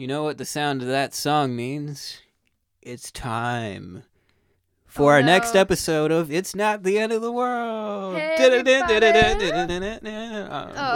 You 0.00 0.06
know 0.06 0.22
what 0.22 0.38
the 0.38 0.46
sound 0.46 0.80
of 0.80 0.88
that 0.88 1.12
song 1.12 1.54
means? 1.54 2.22
It's 2.80 3.10
time 3.12 4.04
for 4.86 5.12
Oh, 5.12 5.16
our 5.16 5.22
next 5.22 5.54
episode 5.54 6.10
of 6.10 6.32
It's 6.32 6.54
Not 6.54 6.84
the 6.84 6.98
End 6.98 7.12
of 7.12 7.20
the 7.20 7.30
World. 7.30 8.16
Hey, 8.16 8.34
Oh, 8.40 8.46
Oh, 8.48 8.62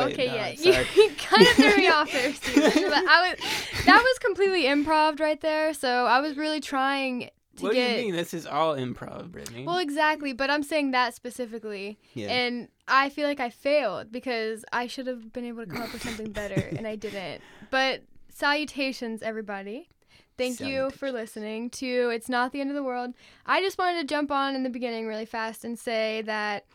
wait, 0.07 0.15
okay, 0.15 0.27
no, 0.29 0.35
yeah. 0.35 0.49
You, 0.59 0.73
sorry. 0.73 0.87
you 0.97 1.11
kind 1.19 1.43
of 1.43 1.49
threw 1.49 1.77
me 1.77 1.89
off 1.91 2.11
there, 2.13 2.33
Steven. 2.35 2.89
But 2.89 3.05
I 3.07 3.29
was 3.29 3.85
that 3.85 4.03
was 4.03 4.19
completely 4.21 4.63
improv 4.63 5.21
right 5.21 5.39
there. 5.39 5.75
So 5.75 6.07
I 6.07 6.21
was 6.21 6.39
really 6.39 6.61
trying 6.61 7.29
to 7.57 7.63
What 7.63 7.75
get. 7.75 7.97
do 7.97 8.01
you 8.01 8.07
mean? 8.07 8.17
This 8.17 8.33
is 8.33 8.47
all 8.47 8.75
improv, 8.75 9.31
Brittany. 9.31 9.67
Well, 9.67 9.77
exactly, 9.81 10.33
but 10.33 10.49
I'm 10.49 10.63
saying 10.63 10.93
that 10.93 11.13
specifically, 11.15 11.99
yeah. 12.15 12.29
and 12.29 12.69
I 12.89 13.11
feel 13.11 13.29
like 13.29 13.39
I 13.41 13.51
failed 13.51 14.11
because 14.11 14.65
I 14.73 14.87
should 14.87 15.09
have 15.09 15.31
been 15.35 15.45
able 15.45 15.67
to 15.67 15.71
come 15.71 15.83
up 15.83 15.93
with 15.93 16.03
something 16.03 16.33
better, 16.33 16.71
and 16.75 16.87
I 16.87 16.97
didn't. 16.97 17.43
But 17.71 18.01
salutations, 18.35 19.23
everybody. 19.23 19.89
Thank 20.37 20.59
you 20.69 20.91
for 20.91 21.13
listening 21.13 21.71
to 21.71 22.11
It's 22.13 22.29
Not 22.29 22.53
the 22.53 22.61
End 22.61 22.69
of 22.69 22.75
the 22.77 22.83
World. 22.83 23.15
I 23.47 23.61
just 23.61 23.79
wanted 23.79 24.01
to 24.01 24.07
jump 24.07 24.31
on 24.33 24.57
in 24.57 24.65
the 24.65 24.71
beginning 24.71 25.07
really 25.07 25.27
fast 25.27 25.65
and 25.65 25.79
say 25.79 26.23
that 26.23 26.67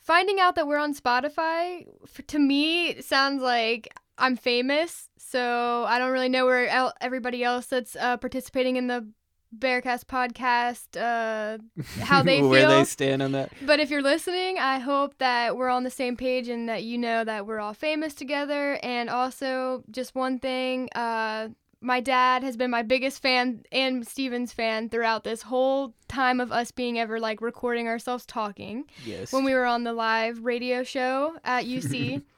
finding 0.00 0.40
out 0.40 0.54
that 0.56 0.66
we're 0.66 0.78
on 0.78 0.94
Spotify, 0.94 1.86
f- 2.04 2.26
to 2.28 2.38
me, 2.38 3.00
sounds 3.02 3.42
like 3.42 3.92
I'm 4.16 4.36
famous. 4.36 5.10
So 5.18 5.84
I 5.86 5.98
don't 5.98 6.12
really 6.12 6.30
know 6.30 6.46
where 6.46 6.66
el- 6.68 6.94
everybody 7.00 7.44
else 7.44 7.66
that's 7.66 7.94
uh, 7.96 8.16
participating 8.16 8.76
in 8.76 8.86
the 8.86 9.06
Bearcast 9.56 10.04
podcast, 10.06 10.96
uh, 11.00 11.58
how 12.02 12.22
they 12.24 12.42
Where 12.42 12.66
they 12.68 12.84
stand 12.84 13.22
on 13.22 13.32
that. 13.32 13.52
But 13.62 13.80
if 13.80 13.90
you're 13.90 14.02
listening, 14.02 14.58
I 14.58 14.78
hope 14.78 15.18
that 15.18 15.56
we're 15.56 15.68
on 15.68 15.84
the 15.84 15.90
same 15.90 16.16
page 16.16 16.48
and 16.48 16.68
that 16.68 16.82
you 16.84 16.96
know 16.98 17.24
that 17.24 17.46
we're 17.46 17.60
all 17.60 17.74
famous 17.74 18.14
together. 18.14 18.78
And 18.82 19.10
also, 19.10 19.84
just 19.90 20.14
one 20.14 20.38
thing 20.38 20.88
uh, 20.94 21.48
my 21.80 22.00
dad 22.00 22.42
has 22.44 22.56
been 22.56 22.70
my 22.70 22.82
biggest 22.82 23.20
fan 23.20 23.64
and 23.72 24.06
Steven's 24.06 24.52
fan 24.52 24.88
throughout 24.88 25.24
this 25.24 25.42
whole 25.42 25.94
time 26.08 26.40
of 26.40 26.52
us 26.52 26.70
being 26.70 26.98
ever 26.98 27.18
like 27.20 27.40
recording 27.40 27.88
ourselves 27.88 28.24
talking 28.24 28.84
Yes. 29.04 29.32
when 29.32 29.44
we 29.44 29.52
were 29.54 29.66
on 29.66 29.82
the 29.84 29.92
live 29.92 30.44
radio 30.44 30.82
show 30.82 31.36
at 31.44 31.64
UC. 31.64 32.22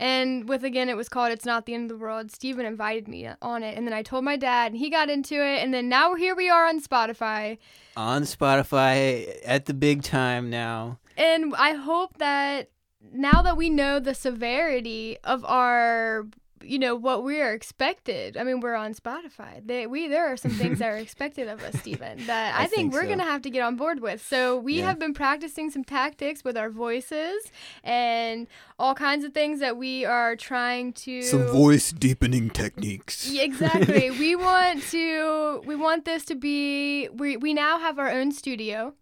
and 0.00 0.48
with 0.48 0.64
again, 0.64 0.88
it 0.88 0.96
was 0.96 1.10
called 1.10 1.30
It's 1.30 1.44
Not 1.44 1.66
the 1.66 1.74
End 1.74 1.90
of 1.90 1.98
the 1.98 2.02
World. 2.02 2.30
Steven 2.30 2.64
invited 2.64 3.06
me 3.06 3.28
on 3.42 3.62
it. 3.62 3.76
And 3.76 3.86
then 3.86 3.92
I 3.92 4.02
told 4.02 4.24
my 4.24 4.36
dad, 4.36 4.72
and 4.72 4.80
he 4.80 4.88
got 4.88 5.10
into 5.10 5.34
it. 5.34 5.62
And 5.62 5.74
then 5.74 5.90
now 5.90 6.14
here 6.14 6.34
we 6.34 6.48
are 6.48 6.66
on 6.66 6.80
Spotify. 6.80 7.58
on 7.98 8.22
Spotify 8.22 9.38
at 9.44 9.66
the 9.66 9.74
big 9.74 10.02
time 10.02 10.48
now. 10.48 10.98
And 11.18 11.54
I 11.54 11.74
hope 11.74 12.16
that 12.16 12.70
now 13.12 13.42
that 13.42 13.58
we 13.58 13.68
know 13.68 14.00
the 14.00 14.14
severity 14.14 15.18
of 15.22 15.44
our 15.44 16.26
you 16.62 16.78
know 16.78 16.94
what 16.94 17.24
we 17.24 17.40
are 17.40 17.52
expected. 17.52 18.36
I 18.36 18.44
mean, 18.44 18.60
we're 18.60 18.74
on 18.74 18.94
Spotify. 18.94 19.64
They, 19.64 19.86
we 19.86 20.08
there 20.08 20.26
are 20.32 20.36
some 20.36 20.52
things 20.52 20.78
that 20.80 20.88
are 20.88 20.96
expected 21.06 21.48
of 21.48 21.62
us, 21.62 21.76
Stephen, 21.80 22.26
that 22.26 22.54
I, 22.54 22.58
I 22.64 22.66
think, 22.66 22.74
think 22.74 22.92
we're 22.92 23.04
so. 23.04 23.08
gonna 23.10 23.24
have 23.24 23.42
to 23.42 23.50
get 23.50 23.62
on 23.62 23.76
board 23.76 24.00
with. 24.00 24.24
So 24.26 24.56
we 24.58 24.78
Yeah. 24.78 24.86
have 24.86 24.98
been 24.98 25.14
practicing 25.14 25.70
some 25.70 25.84
tactics 25.84 26.44
with 26.44 26.56
our 26.56 26.70
voices 26.70 27.44
and 27.84 28.46
all 28.78 28.94
kinds 28.94 29.24
of 29.24 29.32
things 29.34 29.60
that 29.60 29.76
we 29.76 30.04
are 30.04 30.36
trying 30.36 30.92
to 30.94 31.22
some 31.22 31.46
voice 31.46 31.92
deepening 31.92 32.50
techniques. 32.50 33.30
yeah, 33.30 33.42
exactly. 33.42 34.10
we 34.24 34.36
want 34.36 34.82
to 34.90 35.62
we 35.66 35.76
want 35.76 36.04
this 36.04 36.24
to 36.26 36.34
be 36.34 37.08
we 37.08 37.36
we 37.36 37.52
now 37.54 37.78
have 37.78 37.98
our 37.98 38.10
own 38.10 38.32
studio. 38.32 38.94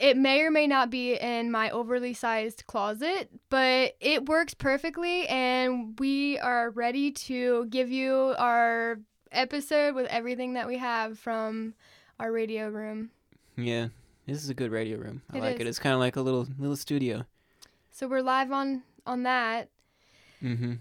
It 0.00 0.16
may 0.16 0.40
or 0.40 0.50
may 0.50 0.66
not 0.66 0.88
be 0.88 1.14
in 1.14 1.50
my 1.50 1.68
overly 1.70 2.14
sized 2.14 2.66
closet, 2.66 3.30
but 3.50 3.96
it 4.00 4.26
works 4.26 4.54
perfectly 4.54 5.28
and 5.28 5.94
we 6.00 6.38
are 6.38 6.70
ready 6.70 7.10
to 7.12 7.66
give 7.66 7.90
you 7.90 8.34
our 8.38 8.98
episode 9.30 9.94
with 9.94 10.06
everything 10.06 10.54
that 10.54 10.66
we 10.66 10.78
have 10.78 11.18
from 11.18 11.74
our 12.18 12.32
radio 12.32 12.68
room. 12.70 13.10
Yeah, 13.56 13.88
this 14.26 14.42
is 14.42 14.48
a 14.48 14.54
good 14.54 14.70
radio 14.70 14.96
room. 14.96 15.20
I 15.30 15.36
It 15.36 15.40
like 15.42 15.54
is. 15.56 15.60
it. 15.60 15.66
It's 15.66 15.78
kind 15.78 15.92
of 15.92 16.00
like 16.00 16.16
a 16.16 16.22
little 16.22 16.48
little 16.58 16.76
studio. 16.76 17.26
So 17.90 18.08
we're 18.08 18.22
live 18.22 18.50
on 18.52 18.82
on 19.06 19.24
that. 19.24 19.68
Mm-hmm. 20.42 20.74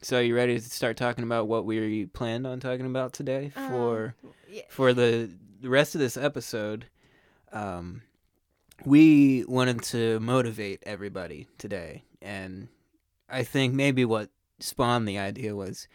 So 0.00 0.20
you 0.20 0.34
ready 0.34 0.58
to 0.58 0.64
start 0.64 0.96
talking 0.96 1.22
about 1.22 1.48
what 1.48 1.66
we 1.66 2.06
planned 2.06 2.46
on 2.46 2.60
talking 2.60 2.86
about 2.86 3.12
today 3.12 3.52
Uh, 3.54 3.68
for 3.68 4.14
yeah. 4.50 4.62
for 4.70 4.94
the 4.94 5.30
the 5.60 5.68
rest 5.68 5.94
of 5.94 6.00
this 6.00 6.16
episode? 6.16 6.86
Um, 7.52 8.02
we 8.84 9.44
wanted 9.46 9.82
to 9.84 10.20
motivate 10.20 10.82
everybody 10.84 11.48
today, 11.58 12.04
and 12.20 12.68
I 13.28 13.42
think 13.42 13.74
maybe 13.74 14.04
what 14.04 14.30
spawned 14.58 15.08
the 15.08 15.18
idea 15.18 15.54
was 15.54 15.88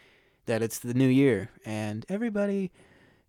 that 0.45 0.61
it's 0.61 0.79
the 0.79 0.93
new 0.93 1.07
year, 1.07 1.49
and 1.65 2.05
everybody 2.09 2.71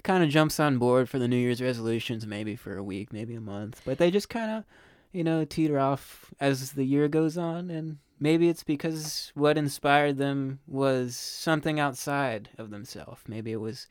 kind 0.03 0.25
of 0.25 0.31
jumps 0.31 0.59
on 0.59 0.79
board 0.79 1.09
for 1.09 1.19
the 1.19 1.29
New 1.29 1.37
Year's 1.37 1.63
resolutions, 1.63 2.27
maybe 2.27 2.57
for 2.57 2.77
a 2.77 2.83
week, 2.83 3.13
maybe 3.13 3.35
a 3.35 3.41
month, 3.41 3.81
but 3.85 3.99
they 3.99 4.11
just 4.11 4.29
kind 4.29 4.51
of, 4.51 4.65
you 5.13 5.23
know, 5.23 5.45
teeter 5.45 5.79
off 5.79 6.33
as 6.41 6.73
the 6.73 6.85
year 6.85 7.07
goes 7.09 7.39
on, 7.39 7.71
and 7.71 7.99
maybe 8.19 8.49
it's 8.49 8.65
because 8.65 9.31
what 9.35 9.59
inspired 9.59 10.17
them 10.17 10.61
was 10.67 11.17
something 11.17 11.79
outside 11.79 12.49
of 12.59 12.71
themselves. 12.71 13.21
Maybe 13.29 13.53
it 13.53 13.61
was 13.61 13.87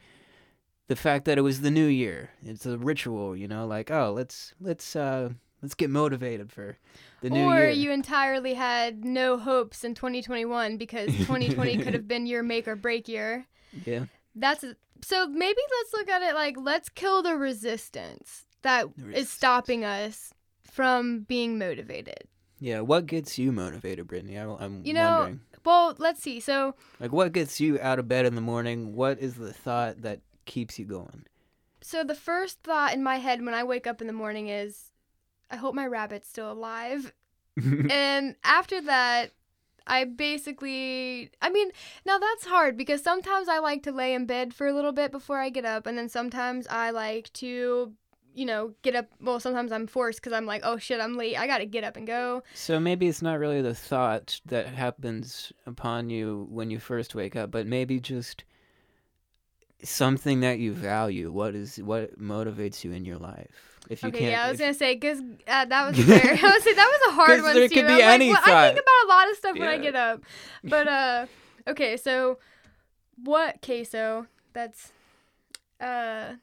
the 0.88 0.96
fact 0.96 1.26
that 1.26 1.38
it 1.38 1.42
was 1.42 1.62
the 1.62 1.72
new 1.72 1.86
year. 1.86 2.32
It's 2.44 2.66
a 2.66 2.78
ritual, 2.78 3.36
you 3.36 3.48
know, 3.48 3.66
like 3.66 3.90
oh, 3.92 4.12
let's 4.14 4.54
let's 4.60 4.96
uh 4.96 5.30
let's 5.62 5.76
get 5.76 5.90
motivated 5.90 6.52
for 6.52 6.78
the 7.22 7.30
new 7.30 7.44
or 7.50 7.60
year. 7.60 7.70
you 7.70 7.92
entirely 7.92 8.54
had 8.56 9.04
no 9.06 9.38
hopes 9.38 9.84
in 9.84 9.94
2021 9.96 10.78
because 10.78 11.08
2020 11.18 11.78
could 11.78 11.94
have 11.94 12.08
been 12.08 12.26
your 12.26 12.44
make 12.44 12.68
or 12.68 12.76
break 12.76 13.08
year. 13.08 13.46
yeah, 13.86 14.06
That's 14.36 14.64
so 15.04 15.28
maybe 15.28 15.60
let's 15.80 15.94
look 15.94 16.10
at 16.10 16.22
it 16.22 16.36
like 16.36 16.56
let's 16.60 16.90
kill 16.90 17.24
the 17.24 17.36
resistance 17.36 18.46
that 18.64 18.86
is 18.86 18.92
The 18.98 19.04
resistance. 19.06 19.30
stopping 19.32 19.86
us 19.86 20.34
from 20.72 21.22
being 21.22 21.58
motivated. 21.58 22.24
yeah. 22.60 22.80
What 22.82 23.06
gets 23.08 23.38
you 23.40 23.52
motivated, 23.52 24.08
Brittany? 24.08 24.38
I, 24.38 24.44
I'm 24.48 24.86
You 24.86 24.94
know- 24.94 25.18
wondering. 25.20 25.42
Well, 25.64 25.94
let's 26.00 26.22
see. 26.24 26.40
So 26.40 26.74
Like, 27.00 27.12
what 27.12 27.34
gets 27.34 27.60
you 27.60 27.80
out 27.80 28.00
of 28.00 28.08
bed 28.08 28.26
in 28.26 28.34
the 28.34 28.42
morning? 28.42 28.96
What 28.96 29.20
is 29.20 29.36
the 29.36 29.54
thought 29.54 30.02
that 30.02 30.22
keeps 30.46 30.80
you 30.80 30.86
going? 30.86 31.26
so 31.84 32.04
the 32.04 32.14
first 32.16 32.62
thought 32.62 32.94
in 32.94 33.02
my 33.04 33.18
head 33.18 33.44
when 33.44 33.56
I 33.56 33.64
wake 33.64 33.86
up 33.88 34.02
in 34.02 34.08
the 34.08 34.14
morning 34.14 34.48
is 34.50 34.92
I 35.52 35.58
hope 35.58 35.76
my 35.76 35.86
rabbit's 35.86 36.28
still 36.28 36.52
alive. 36.52 37.14
and 37.90 38.36
after 38.44 38.82
that 38.82 39.32
I 39.86 40.06
basically 40.06 41.32
I 41.42 41.50
mean, 41.50 41.72
now 42.06 42.18
that's 42.18 42.46
hard 42.46 42.78
because 42.78 43.04
sometimes 43.04 43.50
I 43.50 43.60
like 43.60 43.84
to 43.84 43.92
lay 43.92 44.14
in 44.14 44.26
bed 44.26 44.54
for 44.54 44.68
a 44.68 44.74
little 44.74 44.94
bit 44.94 45.12
before 45.12 45.40
I 45.40 45.50
get 45.50 45.66
up 45.66 45.86
and 45.86 45.98
then 45.98 46.10
sometimes 46.10 46.68
I 46.70 46.92
like 46.92 47.32
to 47.34 47.94
you 48.34 48.46
know, 48.46 48.74
get 48.82 48.96
up. 48.96 49.08
Well, 49.20 49.40
sometimes 49.40 49.72
I'm 49.72 49.88
forced 49.88 50.22
because 50.22 50.34
I'm 50.34 50.46
like, 50.46 50.62
oh 50.64 50.78
shit, 50.78 51.02
I'm 51.02 51.18
late. 51.18 51.38
I 51.38 51.48
got 51.48 51.58
to 51.58 51.66
get 51.66 51.84
up 51.84 51.98
and 51.98 52.08
go. 52.08 52.44
So 52.54 52.80
maybe 52.80 53.08
it's 53.08 53.22
not 53.22 53.40
really 53.40 53.62
the 53.62 53.76
thought 53.76 54.40
that 54.46 54.68
happens 54.68 55.52
upon 55.66 56.10
you 56.10 56.48
when 56.50 56.72
you 56.72 56.80
first 56.80 57.14
wake 57.14 57.36
up, 57.36 57.52
but 57.52 57.68
maybe 57.68 58.00
just 58.00 58.44
something 59.84 60.40
that 60.42 60.60
you 60.60 60.74
value. 60.74 61.32
What 61.32 61.56
is 61.56 61.78
what 61.78 62.20
motivates 62.20 62.84
you 62.84 62.92
in 62.92 63.06
your 63.06 63.18
life? 63.18 63.71
If 63.90 64.04
you 64.04 64.10
okay, 64.10 64.20
can't, 64.20 64.32
yeah, 64.32 64.46
I 64.46 64.52
was 64.52 64.60
if- 64.60 64.66
gonna 64.66 64.74
say 64.74 64.94
because 64.96 65.20
uh, 65.48 65.66
that 65.66 65.88
was 65.88 65.98
fair. 66.06 66.38
I 66.44 66.54
was 66.54 66.64
say 66.64 66.74
that 66.74 67.00
was 67.02 67.12
a 67.14 67.16
hard 67.16 67.30
one. 67.44 67.54
there 67.54 67.64
could 67.64 67.72
Steven. 67.72 67.88
be 67.88 67.94
I'm 67.94 68.00
like, 68.00 68.14
any 68.14 68.30
well, 68.30 68.42
I 68.44 68.68
think 68.74 68.80
about 68.80 69.06
a 69.06 69.08
lot 69.10 69.30
of 69.32 69.38
stuff 69.38 69.58
when 69.58 69.68
I 69.68 69.78
get 69.78 69.96
up, 69.96 70.22
but 70.64 70.88
uh, 70.88 71.26
okay, 71.68 71.98
so 71.98 72.38
what 73.24 73.62
queso? 73.62 74.28
That's 74.54 74.92
uh. 75.80 76.34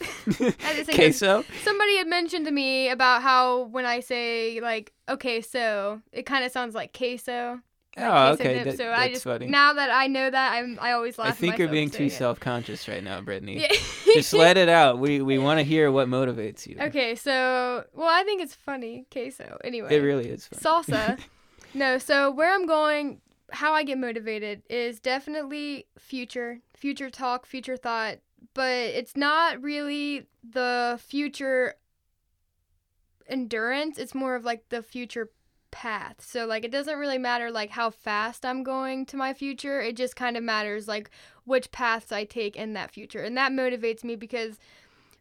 I 0.00 0.74
just 0.76 0.90
queso. 0.92 1.44
Somebody 1.62 1.96
had 1.98 2.06
mentioned 2.08 2.46
to 2.46 2.50
me 2.52 2.88
about 2.88 3.22
how 3.22 3.64
when 3.66 3.84
I 3.86 4.00
say 4.00 4.60
like 4.60 4.92
okay 5.08 5.40
so 5.40 6.00
it 6.12 6.24
kind 6.26 6.44
of 6.44 6.50
sounds 6.52 6.74
like 6.74 6.96
queso. 6.96 7.60
Oh, 7.98 8.32
okay, 8.32 8.62
that- 8.64 8.76
so 8.78 8.90
I 8.90 9.10
just 9.10 9.24
funny. 9.24 9.46
now 9.46 9.74
that 9.74 9.90
I 9.90 10.06
know 10.06 10.30
that 10.30 10.52
I'm 10.54 10.78
I 10.80 10.92
always 10.92 11.18
laugh. 11.18 11.28
I 11.28 11.32
think 11.32 11.58
you're 11.58 11.68
being 11.68 11.90
too 11.90 12.08
self-conscious 12.08 12.88
right 12.88 13.04
now, 13.04 13.20
Brittany. 13.20 13.66
Just 14.14 14.32
let 14.32 14.56
it 14.56 14.68
out. 14.68 14.98
We 14.98 15.20
we 15.20 15.38
want 15.46 15.58
to 15.58 15.62
hear 15.64 15.90
what 15.92 16.08
motivates 16.08 16.66
you. 16.66 16.76
Okay, 16.80 17.14
so 17.14 17.84
well, 17.94 18.08
I 18.08 18.22
think 18.24 18.40
it's 18.42 18.54
funny 18.54 19.04
queso. 19.10 19.58
Anyway, 19.62 19.94
It 19.94 20.00
really 20.00 20.28
is 20.28 20.46
fun. 20.46 20.82
salsa. 20.84 21.18
no, 21.74 21.98
so 21.98 22.30
where 22.30 22.52
I'm 22.54 22.66
going, 22.66 23.20
how 23.50 23.72
I 23.74 23.84
get 23.84 23.98
motivated 23.98 24.62
is 24.70 24.98
definitely 25.00 25.86
future, 25.98 26.60
future 26.74 27.10
talk, 27.10 27.44
future 27.46 27.76
thought, 27.76 28.18
but 28.54 28.70
it's 28.70 29.16
not 29.16 29.62
really 29.62 30.26
the 30.42 30.98
future 31.02 31.74
endurance. 33.28 33.98
It's 33.98 34.14
more 34.14 34.34
of 34.34 34.44
like 34.44 34.68
the 34.68 34.82
future 34.82 35.30
path. 35.72 36.16
So 36.20 36.46
like 36.46 36.64
it 36.64 36.70
doesn't 36.70 36.98
really 36.98 37.18
matter 37.18 37.50
like 37.50 37.70
how 37.70 37.90
fast 37.90 38.44
I'm 38.44 38.62
going 38.62 39.04
to 39.06 39.16
my 39.16 39.34
future. 39.34 39.80
It 39.80 39.96
just 39.96 40.14
kind 40.14 40.36
of 40.36 40.44
matters 40.44 40.86
like 40.86 41.10
which 41.44 41.72
paths 41.72 42.12
I 42.12 42.22
take 42.24 42.54
in 42.54 42.74
that 42.74 42.92
future. 42.92 43.22
And 43.22 43.36
that 43.36 43.50
motivates 43.50 44.04
me 44.04 44.14
because 44.14 44.60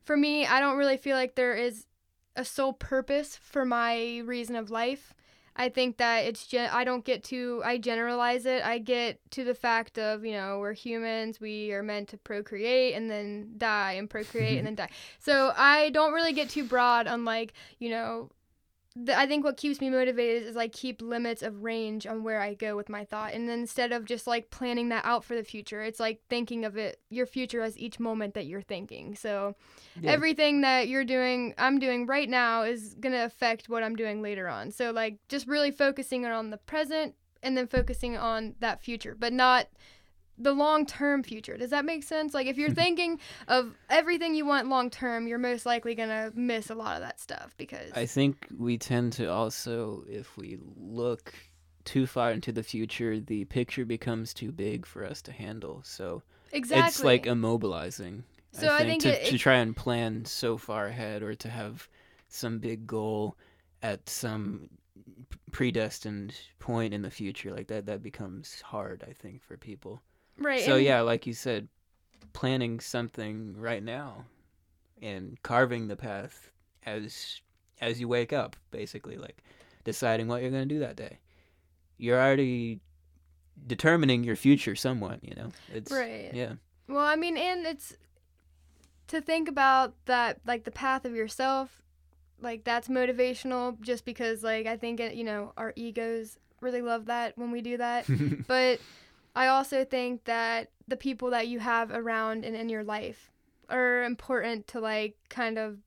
for 0.04 0.16
me, 0.16 0.46
I 0.46 0.60
don't 0.60 0.78
really 0.78 0.98
feel 0.98 1.18
like 1.18 1.34
there 1.34 1.56
is 1.56 1.88
a 2.36 2.46
sole 2.46 2.74
purpose 2.74 3.36
for 3.42 3.66
my 3.66 4.20
reason 4.20 4.56
of 4.56 4.70
life. 4.70 5.16
I 5.56 5.70
think 5.70 5.98
that 5.98 6.20
it's 6.20 6.48
gen- 6.48 6.70
I 6.72 6.84
don't 6.84 7.04
get 7.04 7.24
to 7.26 7.62
I 7.66 7.78
generalize 7.78 8.46
it. 8.46 8.64
I 8.64 8.78
get 8.78 9.20
to 9.32 9.44
the 9.44 9.54
fact 9.54 9.98
of, 9.98 10.24
you 10.24 10.34
know, 10.34 10.60
we're 10.60 10.74
humans, 10.74 11.42
we 11.42 11.74
are 11.74 11.84
meant 11.84 12.10
to 12.10 12.18
procreate 12.18 12.96
and 12.96 13.10
then 13.10 13.54
die 13.58 13.94
and 13.94 14.10
procreate 14.10 14.58
and 14.58 14.68
then 14.68 14.76
die. 14.76 14.90
So 15.20 15.54
I 15.56 15.90
don't 15.90 16.14
really 16.14 16.34
get 16.34 16.50
too 16.50 16.64
broad 16.64 17.08
on 17.08 17.26
like, 17.26 17.54
you 17.80 17.90
know, 17.90 18.30
the, 18.96 19.18
I 19.18 19.26
think 19.26 19.46
what 19.46 19.58
keeps 19.58 19.80
me 19.80 19.90
motivated 19.90 20.44
is, 20.44 20.56
like 20.56 20.74
keep 20.74 21.02
limits 21.02 21.42
of 21.42 21.64
range 21.64 22.06
on 22.06 22.24
where 22.24 22.42
I 22.42 22.54
go 22.54 22.76
with 22.76 22.90
my 22.90 23.06
thought. 23.06 23.34
And 23.34 23.48
then 23.48 23.60
instead 23.60 23.92
of 23.92 24.06
just 24.06 24.28
like 24.28 24.50
planning 24.50 24.90
that 24.90 25.06
out 25.06 25.24
for 25.24 25.36
the 25.36 25.44
future, 25.44 25.82
it's 25.82 26.00
like 26.00 26.22
thinking 26.30 26.66
of 26.66 26.78
it, 26.78 27.00
your 27.10 27.26
future 27.26 27.62
as 27.62 27.78
each 27.78 28.00
moment 28.00 28.34
that 28.34 28.48
you're 28.48 28.62
thinking. 28.62 29.16
So 29.16 29.56
yeah. 30.00 30.12
everything 30.12 30.62
that 30.62 30.88
you're 30.90 31.06
doing, 31.06 31.54
I'm 31.58 31.80
doing 31.80 32.06
right 32.06 32.30
now 32.30 32.64
is 32.64 32.96
going 33.00 33.14
to 33.14 33.24
affect 33.24 33.70
what 33.70 33.84
I'm 33.84 33.96
doing 33.96 34.22
later 34.22 34.48
on. 34.48 34.72
So 34.72 34.92
like 34.92 35.20
just 35.30 35.48
really 35.48 35.72
focusing 35.72 36.26
on 36.26 36.50
the 36.50 36.58
present 36.58 37.16
and 37.42 37.58
then 37.58 37.68
focusing 37.68 38.18
on 38.18 38.56
that 38.60 38.84
future, 38.84 39.16
but 39.18 39.34
not 39.34 39.68
the 40.42 40.54
long 40.54 40.86
term 40.86 41.24
future. 41.24 41.58
Does 41.58 41.70
that 41.70 41.86
make 41.86 42.04
sense? 42.04 42.34
Like 42.34 42.48
if 42.48 42.58
you're 42.58 42.70
mm-hmm. 42.70 42.76
thinking 42.76 43.20
of 43.48 43.76
everything 43.90 44.36
you 44.36 44.46
want 44.46 44.68
long 44.68 44.90
term, 44.90 45.28
you're 45.28 45.38
most 45.38 45.66
likely 45.66 45.96
gonna 45.96 46.32
miss 46.36 46.70
a 46.70 46.76
lot 46.76 46.96
of 46.96 47.02
that 47.02 47.20
stuff 47.20 47.54
because 47.58 47.92
I 47.96 48.06
think 48.06 48.48
we 48.58 48.78
tend 48.78 49.14
to 49.14 49.28
also 49.28 50.04
if 50.08 50.38
we 50.38 50.58
look 50.78 51.34
too 51.86 52.06
far 52.06 52.32
into 52.32 52.52
the 52.52 52.64
future, 52.64 53.20
the 53.20 53.46
picture 53.46 53.86
becomes 53.86 54.34
too 54.34 54.52
big 54.52 54.86
for 54.86 55.04
us 55.04 55.22
to 55.24 55.32
handle. 55.32 55.82
So 55.84 56.22
exactly. 56.52 56.88
it's 56.88 57.04
like 57.04 57.24
immobilizing. 57.26 58.24
So 58.54 58.68
I 58.74 58.80
think, 58.80 58.82
I 58.82 58.86
think 58.86 59.02
to, 59.04 59.28
it, 59.28 59.30
to 59.30 59.38
try 59.38 59.56
and 59.56 59.76
plan 59.76 60.26
so 60.26 60.58
far 60.58 60.88
ahead 60.88 61.24
or 61.24 61.34
to 61.36 61.50
have 61.50 61.88
some 62.28 62.60
big 62.60 62.86
goal 62.86 63.38
at 63.82 64.08
some 64.10 64.70
predestined 65.52 66.34
point 66.60 66.94
in 66.94 67.02
the 67.02 67.12
future 67.12 67.52
like 67.52 67.68
that 67.68 67.86
that 67.86 68.02
becomes 68.02 68.62
hard 68.62 69.04
i 69.08 69.12
think 69.12 69.44
for 69.44 69.58
people 69.58 70.02
Right. 70.42 70.64
So 70.64 70.76
yeah, 70.76 71.02
like 71.02 71.28
you 71.28 71.34
said, 71.34 71.68
planning 72.34 72.80
something 72.80 73.56
right 73.58 73.84
now 73.84 74.26
and 75.02 75.42
carving 75.44 75.88
the 75.88 75.96
path 75.96 76.52
as 76.86 77.42
as 77.80 78.00
you 78.00 78.08
wake 78.08 78.34
up, 78.34 78.56
basically, 78.72 79.18
like 79.18 79.44
deciding 79.84 80.28
what 80.28 80.42
you're 80.42 80.52
gonna 80.52 80.66
do 80.66 80.80
that 80.80 80.96
day. 80.96 81.20
You're 81.98 82.20
already 82.20 82.80
determining 83.68 84.24
your 84.24 84.36
future 84.36 84.76
somewhat, 84.76 85.20
you 85.24 85.36
know. 85.36 85.50
It's 85.74 85.92
right. 85.92 86.32
Yeah. 86.34 86.54
Well, 86.88 87.06
I 87.06 87.16
mean, 87.16 87.38
and 87.38 87.66
it's 87.66 87.96
to 89.08 89.22
think 89.22 89.48
about 89.48 89.94
that, 90.06 90.40
like 90.46 90.64
the 90.64 90.72
path 90.72 91.06
of 91.06 91.16
yourself, 91.16 91.84
like 92.42 92.64
that's 92.64 92.88
motivational. 92.88 93.80
Just 93.82 94.06
because, 94.06 94.44
like, 94.44 94.66
I 94.68 94.78
think 94.78 95.00
it, 95.00 95.16
you 95.16 95.24
know, 95.24 95.54
our 95.58 95.74
egos 95.76 96.38
really 96.60 96.82
love 96.82 97.06
that 97.06 97.38
when 97.38 97.52
we 97.52 97.62
do 97.62 97.78
that, 97.78 98.06
but 98.48 98.80
I 99.36 99.48
also 99.48 99.86
think 99.86 100.26
that 100.26 100.72
the 100.88 100.98
people 100.98 101.30
that 101.32 101.48
you 101.48 101.60
have 101.60 101.92
around 101.92 102.44
and 102.44 102.56
in 102.56 102.70
your 102.70 102.84
life 102.84 103.32
are 103.70 104.04
important 104.04 104.68
to 104.68 104.80
like 104.80 105.16
kind 105.30 105.58
of 105.58 105.78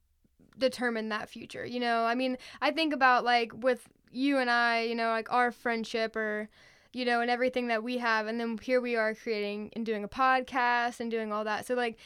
determine 0.58 1.10
that 1.10 1.28
future. 1.28 1.64
You 1.64 1.80
know, 1.80 2.04
I 2.04 2.14
mean, 2.14 2.38
I 2.62 2.70
think 2.70 2.94
about 2.94 3.24
like 3.24 3.52
with 3.54 3.86
you 4.10 4.38
and 4.38 4.50
I, 4.50 4.82
you 4.82 4.94
know, 4.94 5.08
like 5.08 5.30
our 5.32 5.52
friendship 5.52 6.16
or 6.16 6.48
you 6.92 7.04
know, 7.04 7.20
and 7.20 7.30
everything 7.30 7.66
that 7.66 7.82
we 7.82 7.98
have 7.98 8.28
and 8.28 8.38
then 8.40 8.56
here 8.62 8.80
we 8.80 8.94
are 8.94 9.14
creating 9.14 9.70
and 9.74 9.84
doing 9.84 10.04
a 10.04 10.08
podcast 10.08 11.00
and 11.00 11.10
doing 11.10 11.32
all 11.32 11.44
that. 11.44 11.66
So 11.66 11.74
like 11.74 11.98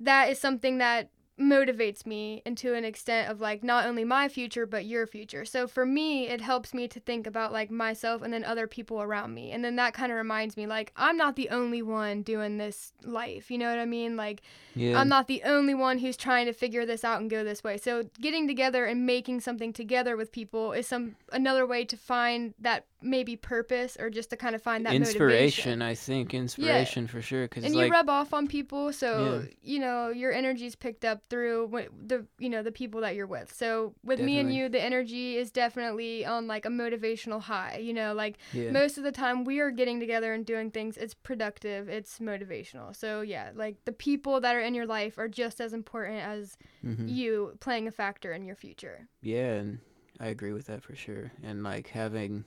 that 0.00 0.28
is 0.28 0.38
something 0.38 0.78
that 0.78 1.08
motivates 1.40 2.04
me 2.04 2.42
into 2.44 2.74
an 2.74 2.84
extent 2.84 3.30
of 3.30 3.40
like 3.40 3.64
not 3.64 3.86
only 3.86 4.04
my 4.04 4.28
future 4.28 4.66
but 4.66 4.84
your 4.84 5.06
future. 5.06 5.44
So 5.44 5.66
for 5.66 5.86
me, 5.86 6.28
it 6.28 6.40
helps 6.40 6.74
me 6.74 6.86
to 6.88 7.00
think 7.00 7.26
about 7.26 7.52
like 7.52 7.70
myself 7.70 8.22
and 8.22 8.32
then 8.32 8.44
other 8.44 8.66
people 8.66 9.00
around 9.00 9.34
me. 9.34 9.50
And 9.50 9.64
then 9.64 9.76
that 9.76 9.94
kind 9.94 10.12
of 10.12 10.18
reminds 10.18 10.56
me 10.56 10.66
like 10.66 10.92
I'm 10.96 11.16
not 11.16 11.36
the 11.36 11.48
only 11.48 11.82
one 11.82 12.22
doing 12.22 12.58
this 12.58 12.92
life. 13.02 13.50
You 13.50 13.58
know 13.58 13.70
what 13.70 13.78
I 13.78 13.86
mean? 13.86 14.16
Like 14.16 14.42
yeah. 14.74 14.98
I'm 14.98 15.08
not 15.08 15.26
the 15.26 15.42
only 15.44 15.74
one 15.74 15.98
who's 15.98 16.16
trying 16.16 16.46
to 16.46 16.52
figure 16.52 16.84
this 16.84 17.04
out 17.04 17.20
and 17.20 17.30
go 17.30 17.42
this 17.42 17.64
way. 17.64 17.78
So 17.78 18.04
getting 18.20 18.46
together 18.46 18.84
and 18.84 19.06
making 19.06 19.40
something 19.40 19.72
together 19.72 20.16
with 20.16 20.32
people 20.32 20.72
is 20.72 20.86
some 20.86 21.16
another 21.32 21.66
way 21.66 21.84
to 21.86 21.96
find 21.96 22.54
that 22.58 22.86
maybe 23.02 23.36
purpose 23.36 23.96
or 23.98 24.10
just 24.10 24.30
to 24.30 24.36
kind 24.36 24.54
of 24.54 24.62
find 24.62 24.86
that 24.86 24.94
inspiration. 24.94 25.78
Motivation. 25.78 25.82
I 25.82 25.94
think 25.94 26.34
inspiration 26.34 27.04
yeah. 27.04 27.10
for 27.10 27.22
sure. 27.22 27.48
Cause 27.48 27.64
and 27.64 27.74
like, 27.74 27.86
you 27.86 27.92
rub 27.92 28.08
off 28.08 28.32
on 28.32 28.46
people, 28.46 28.92
so 28.92 29.42
yeah. 29.44 29.54
you 29.62 29.78
know 29.78 30.08
your 30.08 30.32
energy's 30.32 30.74
picked 30.74 31.04
up 31.04 31.22
through 31.28 31.70
the 32.06 32.26
you 32.38 32.48
know 32.48 32.62
the 32.62 32.72
people 32.72 33.00
that 33.02 33.14
you're 33.14 33.26
with. 33.26 33.52
So 33.52 33.94
with 34.02 34.18
definitely. 34.18 34.34
me 34.34 34.38
and 34.40 34.54
you, 34.54 34.68
the 34.68 34.82
energy 34.82 35.36
is 35.36 35.50
definitely 35.50 36.24
on 36.24 36.46
like 36.46 36.64
a 36.64 36.70
motivational 36.70 37.40
high. 37.40 37.78
You 37.78 37.92
know, 37.92 38.14
like 38.14 38.38
yeah. 38.52 38.70
most 38.70 38.98
of 38.98 39.04
the 39.04 39.12
time 39.12 39.44
we 39.44 39.60
are 39.60 39.70
getting 39.70 40.00
together 40.00 40.32
and 40.32 40.46
doing 40.46 40.70
things. 40.70 40.96
It's 40.96 41.14
productive. 41.14 41.88
It's 41.88 42.18
motivational. 42.18 42.94
So 42.94 43.20
yeah, 43.20 43.50
like 43.54 43.84
the 43.84 43.92
people 43.92 44.40
that 44.40 44.54
are 44.54 44.60
in 44.60 44.74
your 44.74 44.86
life 44.86 45.18
are 45.18 45.28
just 45.28 45.60
as 45.60 45.72
important 45.72 46.20
as 46.20 46.56
mm-hmm. 46.84 47.08
you 47.08 47.56
playing 47.60 47.88
a 47.88 47.92
factor 47.92 48.32
in 48.32 48.44
your 48.44 48.56
future. 48.56 49.08
Yeah, 49.20 49.54
and 49.54 49.78
I 50.20 50.28
agree 50.28 50.52
with 50.52 50.66
that 50.66 50.82
for 50.82 50.94
sure. 50.94 51.32
And 51.42 51.62
like 51.62 51.88
having 51.88 52.44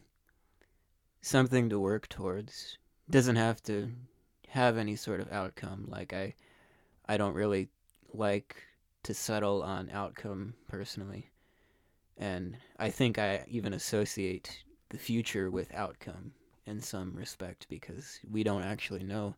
something 1.25 1.69
to 1.69 1.79
work 1.79 2.07
towards 2.07 2.77
doesn't 3.09 3.35
have 3.35 3.59
to 3.63 3.91
have 4.47 4.77
any 4.77 4.95
sort 4.95 5.19
of 5.19 5.31
outcome. 5.31 5.87
Like 5.87 6.13
I, 6.13 6.35
I 7.07 7.17
don't 7.17 7.33
really 7.33 7.69
like 8.13 8.55
to 9.03 9.13
settle 9.15 9.63
on 9.63 9.89
outcome 9.89 10.53
personally, 10.67 11.31
and 12.17 12.55
I 12.77 12.91
think 12.91 13.17
I 13.17 13.43
even 13.47 13.73
associate 13.73 14.63
the 14.89 14.99
future 14.99 15.49
with 15.49 15.73
outcome 15.73 16.31
in 16.67 16.79
some 16.79 17.15
respect 17.15 17.65
because 17.69 18.19
we 18.29 18.43
don't 18.43 18.63
actually 18.63 19.03
know 19.03 19.35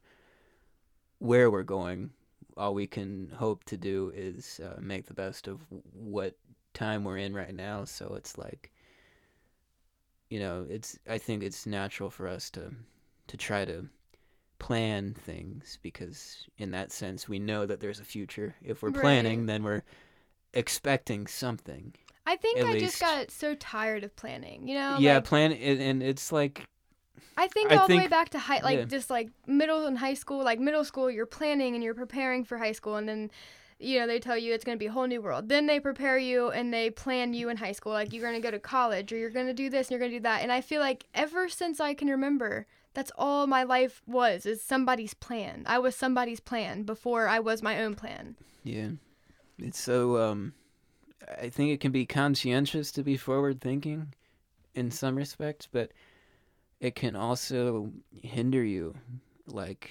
where 1.19 1.50
we're 1.50 1.63
going. 1.63 2.10
All 2.57 2.74
we 2.74 2.88
can 2.88 3.31
hope 3.33 3.63
to 3.66 3.78
do 3.78 4.12
is 4.13 4.60
uh, 4.62 4.78
make 4.81 5.06
the 5.06 5.13
best 5.13 5.48
of 5.48 5.62
what 5.94 6.36
time 6.74 7.06
we're 7.06 7.18
in 7.18 7.33
right 7.33 7.56
now. 7.56 7.86
So 7.86 8.13
it's 8.18 8.38
like 8.38 8.72
you 10.30 10.40
know, 10.40 10.66
it's 10.70 10.98
I 11.10 11.18
think 11.18 11.44
it's 11.44 11.66
natural 11.66 12.10
for 12.10 12.28
us 12.28 12.50
to 12.52 12.72
to 13.28 13.38
try 13.38 13.66
to 13.66 13.88
plan 14.60 15.14
things 15.14 15.78
because 15.82 16.48
in 16.57 16.72
that 16.72 16.92
sense 16.92 17.30
we 17.30 17.40
know 17.40 17.66
that 17.66 17.80
there's 17.80 18.00
a 18.00 18.06
future. 18.06 18.56
If 18.64 18.81
we're 18.81 18.92
planning, 18.92 19.40
right. 19.40 19.48
then 19.48 19.64
we're 19.64 19.84
expecting 20.54 21.28
something. 21.28 21.94
I 22.26 22.36
think 22.36 22.60
I 22.60 22.74
least. 22.74 22.86
just 22.86 23.00
got 23.00 23.31
so 23.31 23.56
tired 23.56 24.04
of 24.04 24.16
planning, 24.16 24.68
you 24.68 24.76
know? 24.76 24.98
Yeah, 25.00 25.16
like, 25.16 25.24
plan 25.26 25.54
and 25.54 26.04
it's 26.04 26.31
like 26.31 26.68
I 27.38 27.48
think 27.48 27.72
I 27.72 27.78
all 27.78 27.88
think, 27.88 28.02
the 28.02 28.06
way 28.06 28.10
back 28.10 28.30
to 28.30 28.40
high 28.40 28.62
like 28.62 28.80
yeah. 28.80 28.86
just 28.86 29.10
like 29.10 29.30
middle 29.46 29.86
and 29.86 29.98
high 29.98 30.16
school, 30.16 30.44
like 30.44 30.60
middle 30.60 30.84
school 30.84 31.10
you're 31.10 31.26
planning 31.26 31.76
and 31.76 31.84
you're 31.84 31.94
preparing 31.94 32.44
for 32.44 32.57
high 32.57 32.72
school 32.72 32.96
and 32.96 33.07
then 33.07 33.31
you 33.80 34.00
know, 34.00 34.07
they 34.07 34.19
tell 34.19 34.38
you 34.38 34.54
it's 34.54 34.66
going 34.66 34.78
to 34.78 34.80
be 34.80 34.88
a 34.88 34.92
whole 34.92 35.07
new 35.07 35.22
world. 35.22 35.50
Then 35.50 35.68
they 35.68 35.80
prepare 35.80 36.18
you 36.18 36.50
and 36.50 36.74
they 36.74 36.90
plan 36.90 37.34
you 37.34 37.50
in 37.50 37.57
high 37.57 37.74
school. 37.74 37.94
Like, 37.94 38.12
you're 38.12 38.24
going 38.24 38.42
to 38.42 38.46
go 38.46 38.52
to 38.52 38.60
college 38.60 39.14
or 39.14 39.18
you're 39.18 39.30
going 39.30 39.48
to 39.48 39.54
do 39.54 39.69
this 39.69 39.88
and 39.88 39.92
you're 39.92 40.00
going 40.00 40.12
to 40.12 40.18
do 40.18 40.24
that. 40.24 40.42
And 40.42 40.52
I 40.52 40.62
feel 40.62 40.81
like 40.81 41.06
ever 41.14 41.48
since 41.48 41.80
I 41.80 41.94
can 41.94 42.07
remember, 42.07 42.66
that's 42.94 43.12
all 43.16 43.46
my 43.46 43.64
life 43.64 44.02
was, 44.07 44.48
is 44.48 44.64
somebody's 44.64 45.14
plan. 45.14 45.64
I 45.68 45.78
was 45.78 45.96
somebody's 45.96 46.40
plan 46.40 46.84
before 46.84 47.28
I 47.28 47.40
was 47.40 47.62
my 47.62 47.84
own 47.84 47.94
plan. 47.94 48.36
Yeah. 48.64 48.90
It's 49.60 49.80
so, 49.80 50.18
um, 50.18 50.54
I 51.40 51.50
think 51.50 51.72
it 51.72 51.80
can 51.80 51.92
be 51.92 52.06
conscientious 52.06 52.92
to 52.94 53.04
be 53.04 53.18
forward 53.18 53.62
thinking 53.62 54.14
in 54.74 54.90
some 54.90 55.16
respects, 55.16 55.68
but 55.72 55.92
it 56.80 56.96
can 56.96 57.16
also 57.16 57.92
hinder 58.12 58.64
you. 58.64 58.96
Like, 59.46 59.90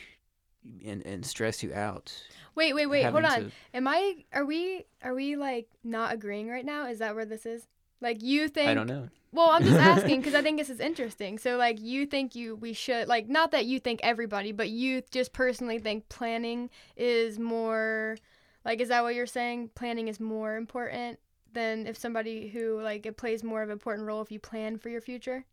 and 0.84 1.04
and 1.06 1.24
stress 1.24 1.62
you 1.62 1.72
out. 1.74 2.12
Wait, 2.54 2.74
wait, 2.74 2.86
wait. 2.86 3.04
Hold 3.04 3.24
on. 3.24 3.44
To... 3.44 3.50
Am 3.74 3.86
I? 3.86 4.24
Are 4.32 4.44
we? 4.44 4.84
Are 5.02 5.14
we 5.14 5.36
like 5.36 5.68
not 5.84 6.12
agreeing 6.12 6.48
right 6.48 6.64
now? 6.64 6.86
Is 6.88 6.98
that 7.00 7.14
where 7.14 7.26
this 7.26 7.46
is? 7.46 7.66
Like 8.00 8.22
you 8.22 8.48
think? 8.48 8.68
I 8.68 8.74
don't 8.74 8.86
know. 8.86 9.08
Well, 9.32 9.50
I'm 9.50 9.64
just 9.64 9.76
asking 9.78 10.20
because 10.20 10.34
I 10.34 10.42
think 10.42 10.58
this 10.58 10.70
is 10.70 10.80
interesting. 10.80 11.38
So, 11.38 11.56
like, 11.56 11.80
you 11.80 12.06
think 12.06 12.34
you 12.34 12.56
we 12.56 12.72
should 12.72 13.08
like 13.08 13.28
not 13.28 13.50
that 13.50 13.66
you 13.66 13.78
think 13.78 14.00
everybody, 14.02 14.52
but 14.52 14.70
you 14.70 15.02
just 15.10 15.32
personally 15.32 15.78
think 15.78 16.08
planning 16.08 16.70
is 16.96 17.38
more 17.38 18.16
like 18.64 18.80
is 18.80 18.88
that 18.88 19.02
what 19.02 19.14
you're 19.14 19.26
saying? 19.26 19.70
Planning 19.74 20.08
is 20.08 20.18
more 20.18 20.56
important 20.56 21.18
than 21.52 21.86
if 21.86 21.96
somebody 21.96 22.48
who 22.48 22.80
like 22.80 23.06
it 23.06 23.16
plays 23.16 23.44
more 23.44 23.62
of 23.62 23.68
an 23.68 23.72
important 23.72 24.06
role 24.06 24.22
if 24.22 24.30
you 24.30 24.38
plan 24.38 24.78
for 24.78 24.88
your 24.88 25.00
future. 25.00 25.44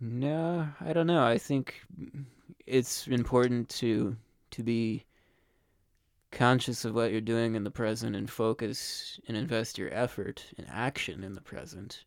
No, 0.00 0.66
I 0.80 0.92
don't 0.92 1.06
know. 1.06 1.24
I 1.24 1.38
think 1.38 1.80
it's 2.66 3.06
important 3.06 3.68
to 3.70 4.16
to 4.54 4.62
be 4.62 5.04
conscious 6.30 6.84
of 6.84 6.94
what 6.94 7.10
you're 7.10 7.20
doing 7.20 7.54
in 7.54 7.64
the 7.64 7.70
present 7.70 8.14
and 8.14 8.30
focus 8.30 9.18
and 9.26 9.36
invest 9.36 9.78
your 9.78 9.92
effort 9.92 10.44
and 10.56 10.66
action 10.70 11.24
in 11.24 11.34
the 11.34 11.40
present. 11.40 12.04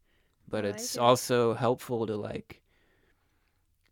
But 0.48 0.63
oh, 0.63 0.70
it's 0.70 0.98
also 0.98 1.54
helpful 1.54 2.08
to 2.08 2.16
like 2.16 2.62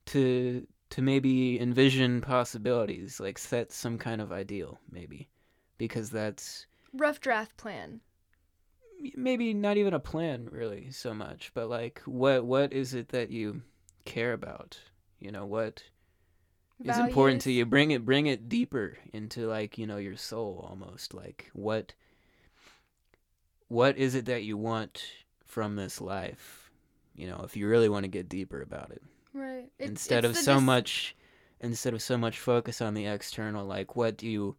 to 0.08 0.66
to 0.92 1.02
maybe 1.02 1.60
envision 1.60 2.22
possibilities 2.22 3.20
like 3.20 3.38
set 3.38 3.72
some 3.72 3.98
kind 3.98 4.22
of 4.22 4.32
ideal 4.32 4.80
maybe 4.92 5.28
because 5.78 6.12
that's 6.12 6.68
rough 6.94 7.20
draft 7.20 7.58
plan. 7.58 8.00
Maybe 9.16 9.54
not 9.54 9.78
even 9.78 9.94
a 9.94 10.00
plan 10.00 10.48
really 10.50 10.92
so 10.92 11.14
much, 11.14 11.52
but 11.54 11.70
like 11.70 12.02
what 12.06 12.46
what 12.46 12.72
is 12.72 12.94
it 12.94 13.10
that 13.10 13.32
you 13.32 13.62
care 14.06 14.32
about? 14.32 14.78
You 15.20 15.32
know, 15.32 15.46
what 15.46 15.84
is 16.84 16.98
important 16.98 17.42
to 17.42 17.52
you? 17.52 17.66
Bring 17.66 17.92
it 17.92 18.06
bring 18.06 18.28
it 18.28 18.50
deeper 18.50 18.98
into 19.14 19.48
like, 19.48 19.78
you 19.78 19.88
know, 19.88 19.98
your 19.98 20.18
soul 20.18 20.66
almost. 20.70 21.14
Like 21.14 21.50
what 21.54 21.94
what 23.68 23.98
is 23.98 24.16
it 24.16 24.26
that 24.26 24.44
you 24.44 24.58
want 24.58 25.04
from 25.46 25.76
this 25.76 26.02
life? 26.02 26.72
You 27.16 27.28
know, 27.28 27.42
if 27.44 27.56
you 27.56 27.68
really 27.68 27.90
want 27.90 28.04
to 28.04 28.10
get 28.10 28.28
deeper 28.28 28.62
about 28.62 28.92
it. 28.92 29.02
Right. 29.34 29.70
It, 29.80 29.90
instead 29.90 30.26
of 30.26 30.36
so 30.36 30.56
dis- 30.56 30.64
much 30.64 31.16
instead 31.62 31.94
of 31.94 32.02
so 32.02 32.18
much 32.18 32.40
focus 32.40 32.82
on 32.82 32.94
the 32.94 33.06
external, 33.06 33.66
like 33.66 33.96
what 33.96 34.18
do 34.18 34.28
you 34.28 34.56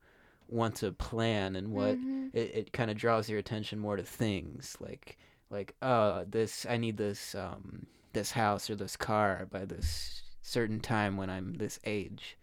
want 0.48 0.76
to 0.76 0.92
plan 0.92 1.56
and 1.56 1.72
what 1.72 1.96
mm-hmm. 1.96 2.28
it, 2.32 2.54
it 2.54 2.72
kind 2.72 2.90
of 2.90 2.96
draws 2.96 3.28
your 3.28 3.38
attention 3.38 3.78
more 3.78 3.96
to 3.96 4.02
things 4.04 4.76
like 4.80 5.18
like 5.50 5.74
oh 5.82 6.24
this 6.28 6.64
I 6.68 6.76
need 6.76 6.96
this 6.96 7.34
um 7.34 7.86
this 8.12 8.30
house 8.30 8.70
or 8.70 8.76
this 8.76 8.96
car 8.96 9.46
by 9.50 9.64
this 9.64 10.22
certain 10.46 10.80
time 10.80 11.16
when 11.16 11.28
I'm 11.28 11.54
this 11.54 11.78
age. 11.84 12.36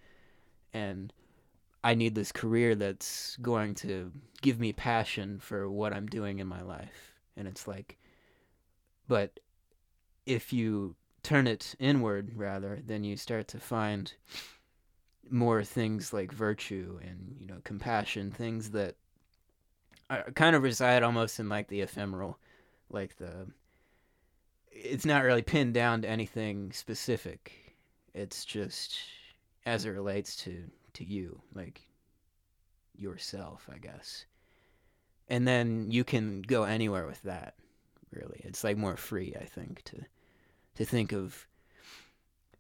And 0.74 1.13
I 1.83 1.95
need 1.95 2.15
this 2.15 2.31
career 2.31 2.75
that's 2.75 3.38
going 3.41 3.75
to 3.75 4.12
give 4.41 4.60
me 4.60 4.74
passion 4.74 5.39
for 5.39 5.69
what 5.69 5.93
I'm 5.93 6.07
doing 6.07 6.39
in 6.39 6.48
my 6.48 6.62
life. 6.62 7.13
And 7.38 7.48
it's 7.48 7.67
like 7.67 7.98
but 9.07 9.39
if 10.25 10.53
you 10.53 10.95
turn 11.22 11.48
it 11.48 11.75
inward 11.79 12.31
rather 12.36 12.79
then 12.86 13.03
you 13.03 13.15
start 13.15 13.48
to 13.48 13.60
find 13.60 14.13
more 15.29 15.63
things 15.63 16.12
like 16.12 16.31
virtue 16.31 17.00
and 17.01 17.36
you 17.39 17.48
know 17.48 17.57
compassion 17.63 18.29
things 18.31 18.72
that 18.72 18.95
are, 20.10 20.24
kind 20.31 20.55
of 20.55 20.63
reside 20.63 21.03
almost 21.03 21.39
in 21.39 21.48
like 21.48 21.67
the 21.69 21.81
ephemeral 21.81 22.38
like 22.89 23.17
the 23.17 23.48
it's 24.72 25.05
not 25.05 25.24
really 25.24 25.41
pinned 25.41 25.74
down 25.74 26.01
to 26.01 26.10
anything 26.10 26.72
specific 26.74 27.62
it's 28.13 28.46
just 28.46 28.98
as 29.65 29.86
it 29.86 29.89
relates 29.89 30.36
to 30.36 30.63
to 30.93 31.03
you 31.03 31.41
like 31.53 31.82
yourself 32.96 33.67
i 33.74 33.77
guess. 33.77 34.25
And 35.29 35.48
then 35.48 35.89
you 35.89 36.03
can 36.03 36.41
go 36.41 36.63
anywhere 36.63 37.08
with 37.08 37.22
that 37.24 37.55
really. 38.12 38.41
It's 38.43 38.63
like 38.63 38.77
more 38.77 38.98
free 38.98 39.36
i 39.39 39.46
think 39.46 39.84
to 39.86 39.98
to 40.75 40.86
think 40.86 41.12
of 41.12 41.48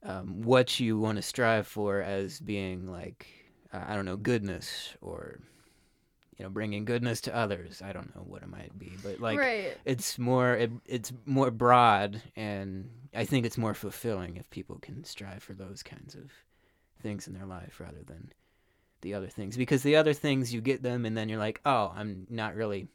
um, 0.03 0.41
what 0.43 0.79
you 0.79 0.99
want 0.99 1.17
to 1.17 1.21
strive 1.21 1.67
for 1.67 2.01
as 2.01 2.39
being 2.39 2.87
like 2.91 3.27
I 3.71 3.95
don't 3.95 4.05
know 4.05 4.17
goodness 4.17 4.95
or 5.01 5.39
you 6.43 6.49
know 6.49 6.51
bringing 6.51 6.83
goodness 6.83 7.21
to 7.21 7.33
others. 7.33 7.81
I 7.81 7.93
don't 7.93 8.13
know 8.13 8.23
what 8.23 8.43
it 8.43 8.49
might 8.49 8.77
be, 8.77 8.91
but 9.01 9.21
like 9.21 9.39
right. 9.39 9.77
it's 9.85 10.19
more 10.19 10.55
it, 10.55 10.71
it's 10.85 11.13
more 11.25 11.51
broad, 11.51 12.21
and 12.35 12.89
I 13.15 13.23
think 13.23 13.45
it's 13.45 13.57
more 13.57 13.73
fulfilling 13.73 14.35
if 14.35 14.49
people 14.49 14.77
can 14.81 15.05
strive 15.05 15.41
for 15.41 15.53
those 15.53 15.83
kinds 15.83 16.15
of 16.15 16.31
things 17.01 17.27
in 17.27 17.33
their 17.33 17.45
life 17.45 17.79
rather 17.79 18.03
than 18.05 18.33
the 18.99 19.13
other 19.13 19.27
things 19.27 19.57
because 19.57 19.83
the 19.83 19.97
other 19.97 20.13
things 20.13 20.53
you 20.53 20.61
get 20.61 20.81
them 20.81 21.05
and 21.05 21.17
then 21.17 21.27
you're 21.27 21.37
like 21.37 21.59
oh 21.65 21.91
i'm 21.93 22.25
not 22.29 22.55
really 22.55 22.87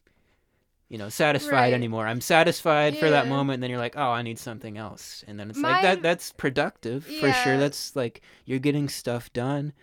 you 0.88 0.97
know 0.97 1.11
satisfied 1.11 1.52
right. 1.52 1.73
anymore 1.75 2.07
i'm 2.07 2.23
satisfied 2.23 2.95
yeah. 2.95 3.00
for 3.00 3.11
that 3.11 3.28
moment 3.28 3.57
and 3.57 3.62
then 3.62 3.69
you're 3.69 3.78
like 3.78 3.95
oh 3.99 4.09
i 4.09 4.23
need 4.23 4.38
something 4.38 4.78
else 4.78 5.23
and 5.28 5.38
then 5.38 5.50
it's 5.50 5.59
My... 5.59 5.73
like 5.73 5.83
that 5.83 6.02
that's 6.02 6.33
productive 6.33 7.07
yeah. 7.11 7.21
for 7.21 7.33
sure 7.45 7.59
that's 7.59 7.95
like 7.95 8.23
you're 8.47 8.59
getting 8.59 8.88
stuff 8.88 9.31
done 9.35 9.75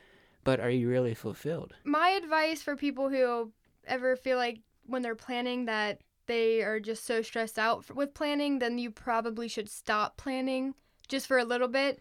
but 0.45 0.61
are 0.61 0.69
you 0.69 0.87
really 0.87 1.13
fulfilled? 1.13 1.73
My 1.83 2.09
advice 2.11 2.61
for 2.61 2.77
people 2.77 3.09
who 3.09 3.51
ever 3.85 4.15
feel 4.15 4.37
like 4.37 4.61
when 4.85 5.01
they're 5.01 5.15
planning 5.15 5.65
that 5.65 5.99
they 6.27 6.61
are 6.61 6.79
just 6.79 7.05
so 7.05 7.21
stressed 7.21 7.59
out 7.59 7.93
with 7.93 8.13
planning 8.13 8.59
then 8.59 8.77
you 8.77 8.89
probably 8.89 9.47
should 9.47 9.69
stop 9.69 10.15
planning 10.15 10.73
just 11.09 11.27
for 11.27 11.37
a 11.37 11.43
little 11.43 11.67
bit. 11.67 11.99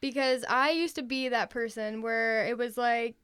Because 0.00 0.44
i 0.48 0.70
used 0.70 0.94
to 0.96 1.02
be 1.02 1.28
that 1.28 1.50
person 1.50 2.02
where 2.02 2.46
it 2.46 2.56
was 2.56 2.76
like 2.76 3.16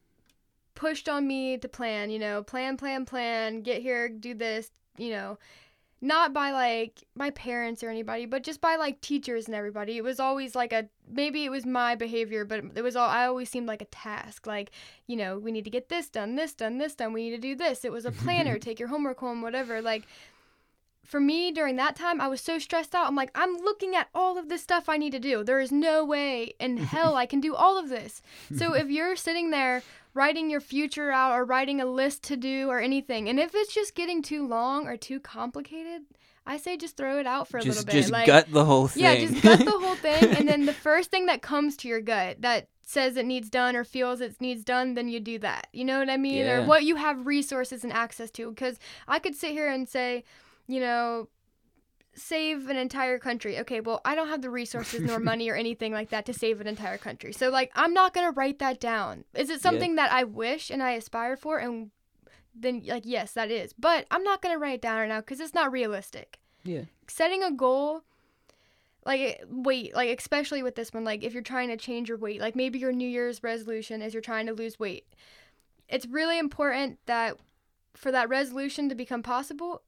pushed 0.75 1.09
on 1.09 1.29
me 1.29 1.59
to 1.59 1.69
plan, 1.69 2.11
you 2.11 2.19
know, 2.19 2.43
plan, 2.43 2.77
plan, 2.77 3.05
plan, 3.05 3.61
get 3.61 3.83
here, 3.83 4.09
do 4.09 4.35
this, 4.35 4.71
you 4.97 5.11
know, 5.11 5.39
not 6.01 6.33
by 6.33 6.51
like 6.51 7.05
my 7.15 7.31
parents 7.31 7.83
or 7.83 7.91
anybody, 7.91 8.25
but 8.25 8.43
just 8.43 8.61
by 8.61 8.77
like 8.77 9.01
teachers 9.01 9.47
and 9.47 9.55
everybody. 9.55 9.97
It 9.97 10.05
was 10.05 10.19
always 10.19 10.55
like 10.55 10.73
a 10.73 10.89
maybe 11.11 11.45
it 11.45 11.51
was 11.51 11.67
my 11.67 11.95
behavior, 11.95 12.45
but 12.45 12.65
it 12.75 12.83
was 12.83 12.97
all 12.97 13.09
I 13.09 13.27
always 13.27 13.51
seemed 13.51 13.67
like 13.67 13.83
a 13.83 13.87
task. 13.87 14.47
Like, 14.47 14.71
you 15.07 15.17
know, 15.17 15.39
we 15.39 15.53
need 15.53 15.65
to 15.65 15.71
get 15.71 15.89
this 15.89 16.09
done, 16.09 16.37
this 16.37 16.55
done, 16.55 16.79
this 16.79 16.95
done. 16.95 17.13
We 17.13 17.29
need 17.29 17.37
to 17.37 17.43
do 17.43 17.55
this. 17.55 17.85
It 17.85 17.93
was 17.93 18.07
a 18.07 18.13
planner, 18.13 18.59
take 18.61 18.79
your 18.79 18.89
homework 18.89 19.21
home, 19.21 19.43
whatever. 19.43 19.83
Like 19.83 20.07
for 21.05 21.21
me 21.21 21.51
during 21.51 21.77
that 21.77 21.97
time, 21.97 22.21
I 22.21 22.29
was 22.29 22.41
so 22.41 22.59
stressed 22.59 22.95
out. 22.95 23.07
I'm 23.07 23.17
like, 23.17 23.33
I'm 23.35 23.57
looking 23.57 23.97
at 23.97 24.09
all 24.15 24.39
of 24.39 24.49
this 24.49 24.63
stuff 24.63 24.89
I 24.89 24.97
need 24.97 25.11
to 25.11 25.19
do. 25.19 25.43
There 25.43 25.61
is 25.61 25.73
no 25.73 26.05
way 26.05 26.55
in 26.61 26.77
hell 26.79 27.17
I 27.17 27.27
can 27.27 27.41
do 27.41 27.55
all 27.55 27.77
of 27.77 27.89
this. 27.89 28.23
So 28.57 28.75
if 28.75 28.89
you're 28.89 29.17
sitting 29.17 29.51
there 29.51 29.83
writing 30.15 30.51
your 30.51 30.61
future 30.61 31.11
out 31.11 31.33
or 31.33 31.45
writing 31.45 31.81
a 31.81 31.87
list 31.87 32.23
to 32.25 32.37
do 32.37 32.69
or 32.69 32.81
anything. 32.81 33.29
And 33.29 33.39
if 33.39 33.55
it's 33.55 33.73
just 33.73 33.95
getting 33.95 34.23
too 34.23 34.47
long 34.47 34.87
or 34.87 34.97
too 34.97 35.21
complicated, 35.21 36.03
I 36.47 36.57
say 36.57 36.77
just 36.77 36.97
throw 36.97 37.19
it 37.19 37.27
out 37.27 37.49
for 37.49 37.59
a 37.59 37.63
just, 37.63 37.79
little 37.79 37.87
bit. 37.87 37.99
Just 38.01 38.11
like, 38.11 38.27
gut 38.27 38.51
the 38.51 38.65
whole 38.65 38.89
thing. 38.89 39.05
Yeah, 39.05 39.15
just 39.17 39.43
gut 39.43 39.59
the 39.61 39.71
whole 39.71 39.95
thing. 39.95 40.35
And 40.37 40.49
then 40.49 40.67
the 40.67 40.73
first 40.89 41.11
thing 41.11 41.27
that 41.27 41.43
comes 41.43 41.77
to 41.79 41.89
your 41.89 42.01
gut 42.01 42.43
that 42.43 42.69
says 42.83 43.17
it 43.17 43.27
needs 43.27 43.49
done 43.49 43.77
or 43.77 43.85
feels 43.85 44.21
it 44.21 44.41
needs 44.41 44.65
done, 44.65 44.95
then 44.95 45.09
you 45.09 45.21
do 45.21 45.39
that. 45.39 45.69
You 45.73 45.85
know 45.85 46.01
what 46.01 46.11
I 46.11 46.17
mean? 46.17 46.39
Yeah. 46.39 46.63
Or 46.63 46.67
what 46.67 46.85
you 46.85 46.97
have 46.97 47.27
resources 47.27 47.85
and 47.85 47.93
access 47.93 48.31
to. 48.33 48.51
Because 48.51 48.79
I 49.07 49.21
could 49.21 49.37
sit 49.37 49.53
here 49.53 49.69
and 49.69 49.89
say, 49.89 50.25
you 50.67 50.81
know, 50.81 51.29
save 52.21 52.69
an 52.69 52.77
entire 52.77 53.19
country. 53.19 53.59
Okay, 53.61 53.81
well, 53.81 54.01
I 54.05 54.15
don't 54.15 54.29
have 54.29 54.43
the 54.43 54.51
resources 54.51 55.01
nor 55.01 55.19
money 55.19 55.51
or 55.51 55.55
anything 55.55 55.93
like 55.93 56.11
that 56.11 56.27
to 56.27 56.35
save 56.35 56.61
an 56.61 56.67
entire 56.67 56.99
country. 56.99 57.33
So 57.33 57.51
like 57.51 57.71
I'm 57.75 57.93
not 57.93 58.15
going 58.15 58.27
to 58.27 58.37
write 58.37 58.59
that 58.59 58.81
down. 58.81 59.25
Is 59.35 59.51
it 59.51 59.61
something 59.61 59.91
yeah. 59.91 59.97
that 59.97 60.13
I 60.13 60.25
wish 60.25 60.71
and 60.71 60.83
I 60.83 60.93
aspire 60.93 61.37
for 61.37 61.59
and 61.59 61.91
then 62.55 62.83
like 62.87 63.05
yes, 63.07 63.33
that 63.33 63.51
is. 63.51 63.73
But 63.73 64.07
I'm 64.11 64.25
not 64.25 64.43
going 64.43 64.55
to 64.55 64.59
write 64.59 64.75
it 64.75 64.83
down 64.83 64.99
right 64.99 65.09
now 65.09 65.21
cuz 65.21 65.41
it's 65.41 65.55
not 65.55 65.73
realistic. 65.73 66.39
Yeah. 66.65 66.85
Setting 67.09 67.43
a 67.43 67.51
goal 67.51 68.05
like 69.07 69.43
weight, 69.49 69.95
like 69.95 70.17
especially 70.19 70.63
with 70.63 70.75
this 70.75 70.93
one 70.93 71.05
like 71.05 71.23
if 71.25 71.33
you're 71.33 71.43
trying 71.43 71.69
to 71.69 71.77
change 71.77 72.09
your 72.09 72.19
weight, 72.19 72.41
like 72.41 72.55
maybe 72.55 72.79
your 72.79 72.93
new 72.93 73.09
year's 73.09 73.43
resolution 73.43 74.03
is 74.03 74.15
you're 74.15 74.21
trying 74.21 74.47
to 74.47 74.53
lose 74.53 74.79
weight. 74.79 75.07
It's 75.89 76.07
really 76.07 76.39
important 76.39 76.99
that 77.07 77.37
for 77.95 78.13
that 78.13 78.29
resolution 78.29 78.89
to 78.89 78.95
become 78.95 79.23
possible, 79.23 79.83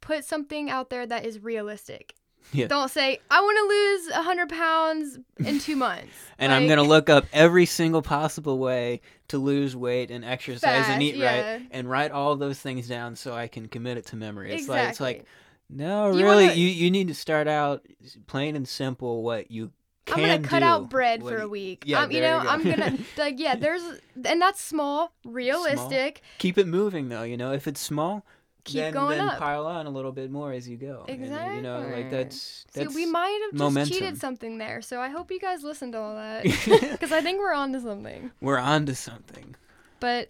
put 0.00 0.24
something 0.24 0.70
out 0.70 0.90
there 0.90 1.06
that 1.06 1.24
is 1.24 1.42
realistic. 1.42 2.14
Yeah. 2.52 2.66
Don't 2.66 2.90
say 2.90 3.18
I 3.30 3.40
want 3.40 3.58
to 3.58 4.16
lose 4.16 4.24
hundred 4.24 4.48
pounds 4.48 5.18
in 5.38 5.58
two 5.60 5.76
months. 5.76 6.08
and 6.38 6.50
like, 6.50 6.60
I'm 6.60 6.68
gonna 6.68 6.82
look 6.82 7.08
up 7.08 7.26
every 7.32 7.66
single 7.66 8.02
possible 8.02 8.58
way 8.58 9.02
to 9.28 9.38
lose 9.38 9.76
weight 9.76 10.10
and 10.10 10.24
exercise 10.24 10.60
fast, 10.60 10.90
and 10.90 11.02
eat 11.02 11.16
yeah. 11.16 11.52
right, 11.52 11.66
and 11.70 11.88
write 11.88 12.10
all 12.10 12.36
those 12.36 12.58
things 12.58 12.88
down 12.88 13.14
so 13.14 13.34
I 13.34 13.46
can 13.46 13.68
commit 13.68 13.98
it 13.98 14.06
to 14.06 14.16
memory. 14.16 14.52
It's 14.52 14.62
exactly. 14.62 14.76
like 14.76 14.90
it's 14.90 15.00
like 15.00 15.26
no, 15.72 16.10
you 16.12 16.24
really, 16.24 16.46
wanna, 16.46 16.56
you 16.56 16.68
you 16.68 16.90
need 16.90 17.08
to 17.08 17.14
start 17.14 17.46
out 17.46 17.86
plain 18.26 18.56
and 18.56 18.66
simple. 18.66 19.22
What 19.22 19.50
you 19.50 19.70
I'm 20.08 20.20
gonna 20.20 20.40
cut 20.40 20.62
out 20.62 20.90
bread 20.90 21.22
for 21.22 21.38
a 21.38 21.48
week. 21.48 21.84
Yeah, 21.86 22.02
um, 22.02 22.10
you 22.10 22.20
know, 22.20 22.42
you 22.42 22.48
I'm 22.48 22.62
gonna 22.62 22.98
like 23.16 23.38
yeah. 23.38 23.54
There's 23.54 23.82
and 24.24 24.40
that's 24.42 24.60
small, 24.60 25.12
realistic. 25.24 26.18
Small. 26.18 26.38
Keep 26.38 26.58
it 26.58 26.66
moving 26.66 27.08
though. 27.08 27.22
You 27.22 27.36
know, 27.36 27.52
if 27.52 27.68
it's 27.68 27.80
small, 27.80 28.26
keep 28.64 28.80
then, 28.80 28.92
going 28.92 29.18
then 29.18 29.28
up. 29.28 29.38
pile 29.38 29.66
on 29.66 29.86
a 29.86 29.90
little 29.90 30.12
bit 30.12 30.30
more 30.30 30.52
as 30.52 30.68
you 30.68 30.76
go. 30.76 31.04
Exactly. 31.08 31.38
And, 31.38 31.56
you 31.56 31.62
know, 31.62 31.80
like 31.92 32.10
that's 32.10 32.64
that's. 32.72 32.92
See, 32.92 33.04
we 33.04 33.10
might 33.10 33.38
have 33.44 33.52
just 33.52 33.62
momentum. 33.62 33.92
cheated 33.92 34.18
something 34.18 34.58
there. 34.58 34.82
So 34.82 35.00
I 35.00 35.08
hope 35.08 35.30
you 35.30 35.40
guys 35.40 35.62
listened 35.62 35.92
to 35.92 35.98
all 35.98 36.14
that 36.16 36.44
because 36.92 37.12
I 37.12 37.20
think 37.20 37.38
we're 37.38 37.54
on 37.54 37.72
to 37.72 37.80
something. 37.80 38.30
We're 38.40 38.58
on 38.58 38.86
to 38.86 38.94
something. 38.94 39.54
But, 40.00 40.28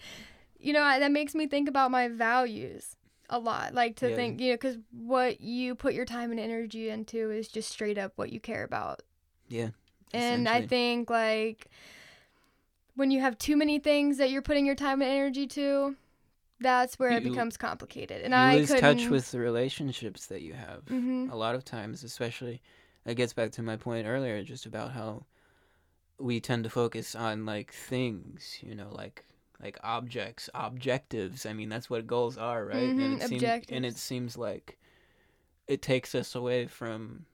you 0.58 0.72
know, 0.72 0.80
that 0.80 1.12
makes 1.12 1.34
me 1.34 1.46
think 1.46 1.68
about 1.68 1.90
my 1.90 2.08
values 2.08 2.96
a 3.28 3.38
lot. 3.38 3.75
Like 3.75 3.96
to 3.96 4.10
yeah. 4.10 4.16
think, 4.16 4.40
you 4.40 4.50
know, 4.50 4.54
because 4.54 4.78
what 4.90 5.40
you 5.40 5.75
put 5.75 5.94
your 5.94 6.04
time 6.04 6.30
and 6.30 6.40
energy 6.40 6.90
into 6.90 7.30
is 7.30 7.49
just 7.49 7.70
straight 7.70 7.99
up 7.99 8.12
what 8.16 8.32
you 8.32 8.40
care 8.40 8.64
about. 8.64 9.02
Yeah. 9.49 9.68
And 10.12 10.49
I 10.49 10.66
think 10.66 11.08
like 11.08 11.68
when 12.96 13.10
you 13.10 13.20
have 13.20 13.38
too 13.38 13.56
many 13.56 13.78
things 13.78 14.18
that 14.18 14.30
you're 14.30 14.42
putting 14.42 14.66
your 14.66 14.75
time 14.75 15.00
and 15.00 15.10
energy 15.10 15.46
to, 15.46 15.96
that's 16.61 16.99
where 16.99 17.11
you, 17.11 17.17
it 17.17 17.25
becomes 17.25 17.57
complicated. 17.57 18.23
And 18.23 18.35
I 18.35 18.57
lose 18.57 18.69
couldn't... 18.69 18.99
touch 18.99 19.09
with 19.09 19.31
the 19.31 19.38
relationships 19.38 20.26
that 20.26 20.43
you 20.43 20.52
have. 20.52 20.85
Mm-hmm. 20.87 21.31
A 21.31 21.37
lot 21.37 21.55
of 21.55 21.64
times, 21.64 22.05
especially, 22.05 22.61
that 23.05 23.14
gets 23.14 23.33
back 23.33 23.52
to 23.52 23.62
my 23.62 23.76
point 23.76 24.07
earlier, 24.07 24.43
just 24.43 24.67
about 24.67 24.93
how 24.93 25.25
we 26.19 26.38
tend 26.38 26.64
to 26.64 26.71
focus 26.71 27.14
on 27.14 27.47
like 27.47 27.73
things, 27.73 28.59
you 28.62 28.75
know, 28.75 28.88
like 28.93 29.25
like 29.62 29.79
objects, 29.83 30.49
objectives. 30.55 31.47
I 31.47 31.52
mean, 31.52 31.69
that's 31.69 31.90
what 31.90 32.07
goals 32.07 32.38
are, 32.38 32.64
right? 32.64 32.90
Mm-hmm. 32.90 33.00
And 33.00 33.23
it 33.23 33.29
seems 33.29 33.64
and 33.71 33.87
it 33.87 33.97
seems 33.97 34.37
like 34.37 34.79
it 35.67 35.83
takes 35.83 36.14
us 36.14 36.35
away 36.35 36.67
from 36.67 37.26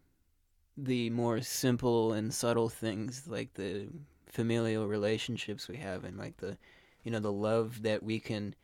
the 0.76 1.10
more 1.10 1.40
simple 1.40 2.12
and 2.12 2.32
subtle 2.32 2.68
things 2.68 3.26
like 3.26 3.54
the 3.54 3.88
familial 4.26 4.86
relationships 4.86 5.68
we 5.68 5.76
have 5.76 6.04
and 6.04 6.18
like 6.18 6.36
the 6.36 6.58
you 7.02 7.10
know 7.10 7.20
the 7.20 7.32
love 7.32 7.82
that 7.82 8.02
we 8.02 8.20
can 8.20 8.54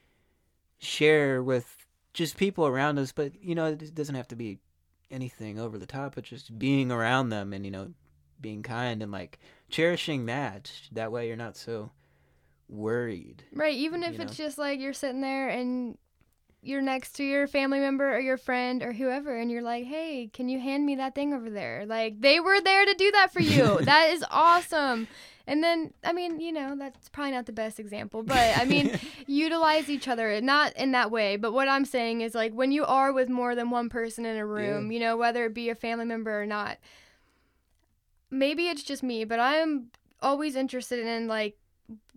share 0.82 1.42
with 1.42 1.86
just 2.12 2.36
people 2.36 2.66
around 2.66 2.98
us. 2.98 3.12
But 3.12 3.32
you 3.42 3.54
know, 3.54 3.66
it 3.66 3.94
doesn't 3.94 4.14
have 4.14 4.28
to 4.28 4.36
be 4.36 4.58
anything 5.10 5.58
over 5.58 5.78
the 5.78 5.86
top, 5.86 6.14
but 6.14 6.24
just 6.24 6.58
being 6.58 6.92
around 6.92 7.30
them 7.30 7.52
and 7.52 7.64
you 7.64 7.70
know, 7.70 7.92
being 8.40 8.62
kind 8.62 9.02
and 9.02 9.10
like 9.12 9.38
cherishing 9.70 10.26
that. 10.26 10.70
That 10.92 11.12
way, 11.12 11.28
you're 11.28 11.36
not 11.36 11.56
so 11.56 11.90
worried. 12.68 13.44
Right. 13.52 13.74
Even 13.74 14.02
if 14.02 14.18
it's 14.20 14.38
know? 14.38 14.44
just 14.44 14.58
like 14.58 14.80
you're 14.80 14.92
sitting 14.92 15.20
there 15.20 15.48
and 15.48 15.96
you're 16.62 16.80
next 16.80 17.16
to 17.16 17.24
your 17.24 17.48
family 17.48 17.80
member 17.80 18.14
or 18.14 18.20
your 18.20 18.36
friend 18.36 18.84
or 18.84 18.92
whoever 18.92 19.36
and 19.36 19.50
you're 19.50 19.62
like 19.62 19.84
hey 19.84 20.30
can 20.32 20.48
you 20.48 20.60
hand 20.60 20.86
me 20.86 20.94
that 20.94 21.14
thing 21.14 21.34
over 21.34 21.50
there? 21.50 21.84
Like 21.86 22.20
they 22.20 22.40
were 22.40 22.60
there 22.60 22.86
to 22.86 22.94
do 22.94 23.10
that 23.12 23.32
for 23.32 23.40
you. 23.40 23.80
That 23.82 24.10
is 24.10 24.24
awesome. 24.30 25.08
And 25.46 25.62
then 25.62 25.92
i 26.04 26.12
mean 26.12 26.40
you 26.40 26.52
know 26.52 26.76
that's 26.78 27.08
probably 27.08 27.32
not 27.32 27.46
the 27.46 27.52
best 27.52 27.80
example 27.80 28.22
but 28.22 28.56
i 28.56 28.64
mean 28.64 28.98
utilize 29.26 29.90
each 29.90 30.06
other 30.06 30.40
not 30.40 30.72
in 30.76 30.92
that 30.92 31.10
way. 31.10 31.36
But 31.36 31.52
what 31.52 31.68
i'm 31.68 31.84
saying 31.84 32.20
is 32.20 32.34
like 32.34 32.52
when 32.52 32.70
you 32.70 32.84
are 32.84 33.12
with 33.12 33.28
more 33.28 33.54
than 33.54 33.70
one 33.70 33.88
person 33.88 34.24
in 34.24 34.36
a 34.36 34.46
room 34.46 34.86
yeah. 34.86 34.94
you 34.94 35.00
know 35.00 35.16
whether 35.16 35.44
it 35.46 35.54
be 35.54 35.68
a 35.68 35.74
family 35.74 36.04
member 36.04 36.40
or 36.40 36.46
not 36.46 36.78
maybe 38.30 38.68
it's 38.68 38.82
just 38.82 39.02
me 39.02 39.24
but 39.24 39.40
i'm 39.40 39.90
always 40.22 40.54
interested 40.54 41.04
in 41.04 41.26
like 41.26 41.56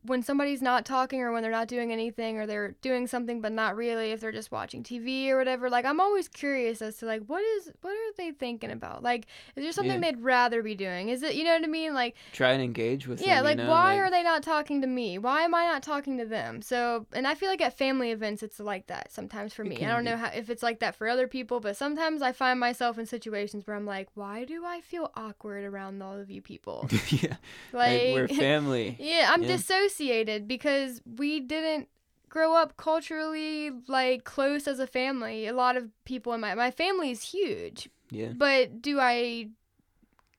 when 0.06 0.22
somebody's 0.22 0.62
not 0.62 0.86
talking 0.86 1.22
or 1.22 1.32
when 1.32 1.42
they're 1.42 1.52
not 1.52 1.68
doing 1.68 1.92
anything 1.92 2.38
or 2.38 2.46
they're 2.46 2.76
doing 2.82 3.08
something 3.08 3.42
but 3.42 3.52
not 3.52 3.76
really 3.76 4.12
if 4.12 4.20
they're 4.20 4.32
just 4.32 4.52
watching 4.52 4.84
TV 4.84 5.30
or 5.30 5.38
whatever 5.38 5.70
like 5.70 5.86
I'm 5.86 6.00
always 6.00 6.28
curious 6.28 6.82
as 6.82 6.98
to 6.98 7.06
like 7.06 7.24
what 7.28 7.42
is 7.44 7.72
what 7.82 7.92
are 7.92 8.14
they 8.18 8.32
thinking 8.32 8.72
about 8.72 9.04
like 9.04 9.26
is 9.56 9.64
there 9.64 9.72
something 9.72 10.02
yeah. 10.02 10.12
they'd 10.12 10.22
rather 10.22 10.62
be 10.62 10.76
doing 10.76 11.10
is 11.10 11.24
it 11.24 11.36
you 11.36 11.44
know 11.44 11.54
what 11.54 11.64
I 11.64 11.68
mean 11.68 11.94
like 11.94 12.16
try 12.34 12.52
and 12.52 12.62
engage 12.62 13.08
with 13.08 13.22
yeah 13.22 13.38
them, 13.38 13.46
like 13.46 13.58
you 13.58 13.64
know? 13.64 13.70
why 13.70 13.96
like... 13.96 14.02
are 14.02 14.12
they 14.12 14.24
not 14.24 14.44
talking 14.44 14.82
to 14.82 14.88
me 14.88 15.18
why 15.18 15.42
am 15.42 15.56
I 15.56 15.66
not 15.66 15.84
talking 15.84 16.18
to 16.20 16.26
them 16.26 16.62
so 16.62 17.06
and 17.14 17.28
I 17.28 17.36
feel 17.36 17.50
like 17.50 17.62
at 17.62 17.78
family 17.78 18.12
events 18.12 18.44
it's 18.44 18.60
like 18.60 18.88
that 18.88 19.12
sometimes 19.12 19.54
for 19.54 19.64
me 19.64 19.84
I 19.84 19.90
don't 19.90 20.04
be. 20.04 20.12
know 20.12 20.18
how 20.18 20.32
if 20.36 20.50
it's 20.50 20.64
like 20.64 20.80
that 20.80 20.96
for 20.96 21.08
other 21.08 21.28
people 21.28 21.60
but 21.60 21.76
sometimes 21.76 22.22
I 22.22 22.32
find 22.32 22.60
myself 22.60 22.98
in 22.98 23.06
situations 23.06 23.66
where 23.66 23.76
I'm 23.76 23.86
like 23.86 24.10
why 24.14 24.44
do 24.46 24.66
I 24.66 24.82
feel 24.82 25.12
awkward 25.16 25.64
around 25.64 26.02
all 26.02 26.18
of 26.18 26.30
you 26.30 26.42
people 26.42 26.88
yeah 27.10 27.38
like, 27.74 28.02
like 28.02 28.14
we're 28.14 28.28
family 28.46 28.96
yeah 29.00 29.32
I'm 29.34 29.42
yeah. 29.42 29.50
dissociated 29.50 29.95
because 29.98 30.42
because 30.48 31.02
we 31.18 31.40
didn't 31.40 31.90
grow 32.30 32.54
up 32.54 32.76
culturally 32.76 33.72
like 33.88 34.24
close 34.24 34.68
as 34.68 34.80
a 34.80 34.88
family. 34.88 35.48
A 35.48 35.54
lot 35.54 35.78
of 35.78 35.90
people 36.04 36.34
in 36.34 36.42
my 36.42 36.56
my 36.56 36.72
family 36.72 37.12
is 37.12 37.24
huge. 37.24 37.90
Yeah. 38.10 38.34
But 38.36 38.82
do 38.82 39.00
I 39.00 39.50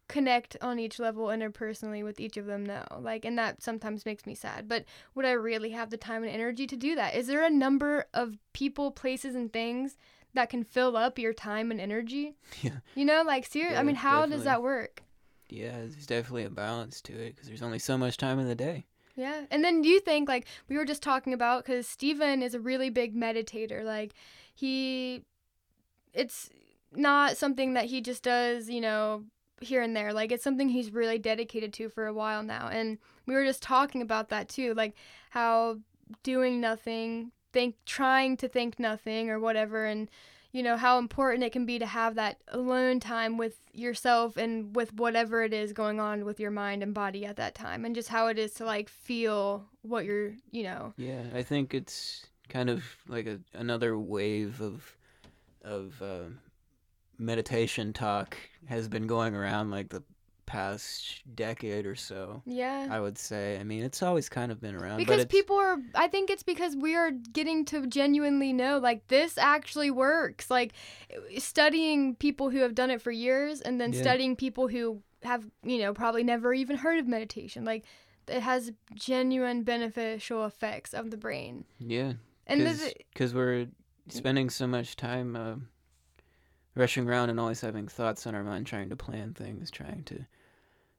connect 0.08 0.56
on 0.60 0.78
each 0.78 0.98
level 0.98 1.26
interpersonally 1.26 2.04
with 2.04 2.20
each 2.20 2.36
of 2.36 2.46
them 2.46 2.64
no 2.64 2.84
like 3.00 3.24
and 3.24 3.36
that 3.36 3.60
sometimes 3.60 4.06
makes 4.06 4.24
me 4.24 4.36
sad 4.36 4.68
but 4.68 4.84
would 5.16 5.24
i 5.24 5.32
really 5.32 5.70
have 5.70 5.90
the 5.90 5.96
time 5.96 6.22
and 6.22 6.32
energy 6.32 6.64
to 6.64 6.76
do 6.76 6.94
that 6.94 7.14
is 7.16 7.26
there 7.26 7.44
a 7.44 7.50
number 7.50 8.06
of 8.14 8.38
people 8.52 8.92
places 8.92 9.34
and 9.34 9.52
things 9.52 9.96
that 10.34 10.48
can 10.48 10.62
fill 10.62 10.96
up 10.96 11.18
your 11.18 11.32
time 11.32 11.72
and 11.72 11.80
energy 11.80 12.36
yeah 12.62 12.78
you 12.94 13.04
know 13.04 13.24
like 13.26 13.44
seriously 13.44 13.74
yeah, 13.74 13.80
i 13.80 13.82
mean 13.82 13.96
how 13.96 14.20
definitely. 14.20 14.36
does 14.36 14.44
that 14.44 14.62
work 14.62 15.02
yeah 15.48 15.72
there's 15.72 16.06
definitely 16.06 16.44
a 16.44 16.50
balance 16.50 17.00
to 17.00 17.12
it 17.12 17.34
because 17.34 17.48
there's 17.48 17.62
only 17.62 17.80
so 17.80 17.98
much 17.98 18.16
time 18.16 18.38
in 18.38 18.46
the 18.46 18.54
day 18.54 18.86
yeah. 19.16 19.46
And 19.50 19.64
then 19.64 19.82
you 19.82 19.98
think, 20.00 20.28
like, 20.28 20.46
we 20.68 20.76
were 20.76 20.84
just 20.84 21.02
talking 21.02 21.32
about, 21.32 21.64
because 21.64 21.88
Stephen 21.88 22.42
is 22.42 22.54
a 22.54 22.60
really 22.60 22.90
big 22.90 23.16
meditator. 23.16 23.82
Like, 23.82 24.12
he, 24.54 25.22
it's 26.12 26.50
not 26.92 27.36
something 27.36 27.74
that 27.74 27.86
he 27.86 28.00
just 28.00 28.22
does, 28.22 28.70
you 28.70 28.80
know, 28.80 29.24
here 29.60 29.82
and 29.82 29.96
there. 29.96 30.12
Like, 30.12 30.30
it's 30.30 30.44
something 30.44 30.68
he's 30.68 30.92
really 30.92 31.18
dedicated 31.18 31.72
to 31.74 31.88
for 31.88 32.06
a 32.06 32.14
while 32.14 32.42
now. 32.42 32.68
And 32.68 32.98
we 33.26 33.34
were 33.34 33.44
just 33.44 33.62
talking 33.62 34.02
about 34.02 34.28
that 34.28 34.48
too. 34.48 34.74
Like, 34.74 34.94
how 35.30 35.78
doing 36.22 36.60
nothing, 36.60 37.32
think, 37.52 37.74
trying 37.84 38.36
to 38.36 38.48
think 38.48 38.78
nothing 38.78 39.30
or 39.30 39.40
whatever, 39.40 39.86
and, 39.86 40.08
you 40.52 40.62
know 40.62 40.76
how 40.76 40.98
important 40.98 41.44
it 41.44 41.52
can 41.52 41.66
be 41.66 41.78
to 41.78 41.86
have 41.86 42.14
that 42.14 42.38
alone 42.48 43.00
time 43.00 43.36
with 43.36 43.58
yourself 43.72 44.36
and 44.36 44.74
with 44.74 44.92
whatever 44.94 45.42
it 45.42 45.52
is 45.52 45.72
going 45.72 46.00
on 46.00 46.24
with 46.24 46.40
your 46.40 46.50
mind 46.50 46.82
and 46.82 46.94
body 46.94 47.24
at 47.26 47.36
that 47.36 47.54
time 47.54 47.84
and 47.84 47.94
just 47.94 48.08
how 48.08 48.28
it 48.28 48.38
is 48.38 48.52
to 48.52 48.64
like 48.64 48.88
feel 48.88 49.64
what 49.82 50.04
you're 50.04 50.32
you 50.50 50.62
know. 50.62 50.92
Yeah 50.96 51.22
i 51.34 51.42
think 51.42 51.74
it's 51.74 52.26
kind 52.48 52.70
of 52.70 52.84
like 53.08 53.26
a, 53.26 53.40
another 53.54 53.98
wave 53.98 54.60
of 54.60 54.96
of 55.62 56.00
uh, 56.00 56.24
meditation 57.18 57.92
talk 57.92 58.36
has 58.66 58.88
been 58.88 59.06
going 59.06 59.34
around 59.34 59.70
like 59.70 59.88
the 59.88 60.02
past 60.46 61.22
decade 61.34 61.86
or 61.86 61.94
so. 61.94 62.42
Yeah. 62.46 62.88
I 62.90 63.00
would 63.00 63.18
say. 63.18 63.58
I 63.58 63.64
mean, 63.64 63.82
it's 63.82 64.02
always 64.02 64.28
kind 64.28 64.50
of 64.50 64.60
been 64.60 64.74
around. 64.74 64.98
Because 64.98 65.26
people 65.26 65.56
are, 65.56 65.76
I 65.94 66.08
think 66.08 66.30
it's 66.30 66.42
because 66.42 66.76
we 66.76 66.94
are 66.94 67.10
getting 67.10 67.64
to 67.66 67.86
genuinely 67.86 68.52
know, 68.52 68.78
like, 68.78 69.08
this 69.08 69.36
actually 69.36 69.90
works. 69.90 70.50
Like, 70.50 70.72
studying 71.38 72.14
people 72.14 72.50
who 72.50 72.58
have 72.58 72.74
done 72.74 72.90
it 72.90 73.02
for 73.02 73.10
years 73.10 73.60
and 73.60 73.80
then 73.80 73.92
yeah. 73.92 74.00
studying 74.00 74.36
people 74.36 74.68
who 74.68 75.02
have, 75.22 75.44
you 75.62 75.78
know, 75.78 75.92
probably 75.92 76.22
never 76.22 76.54
even 76.54 76.76
heard 76.76 76.98
of 76.98 77.06
meditation. 77.06 77.64
Like, 77.64 77.84
it 78.28 78.40
has 78.40 78.72
genuine 78.94 79.64
beneficial 79.64 80.44
effects 80.44 80.94
of 80.94 81.10
the 81.10 81.16
brain. 81.16 81.64
Yeah. 81.78 82.14
And 82.46 82.80
because 83.12 83.34
we're 83.34 83.66
spending 84.08 84.50
so 84.50 84.66
much 84.66 84.96
time. 84.96 85.36
Uh, 85.36 85.54
rushing 86.76 87.08
around 87.08 87.30
and 87.30 87.40
always 87.40 87.62
having 87.62 87.88
thoughts 87.88 88.26
on 88.26 88.34
our 88.34 88.44
mind, 88.44 88.66
trying 88.66 88.90
to 88.90 88.96
plan 88.96 89.32
things, 89.32 89.70
trying 89.70 90.04
to 90.04 90.26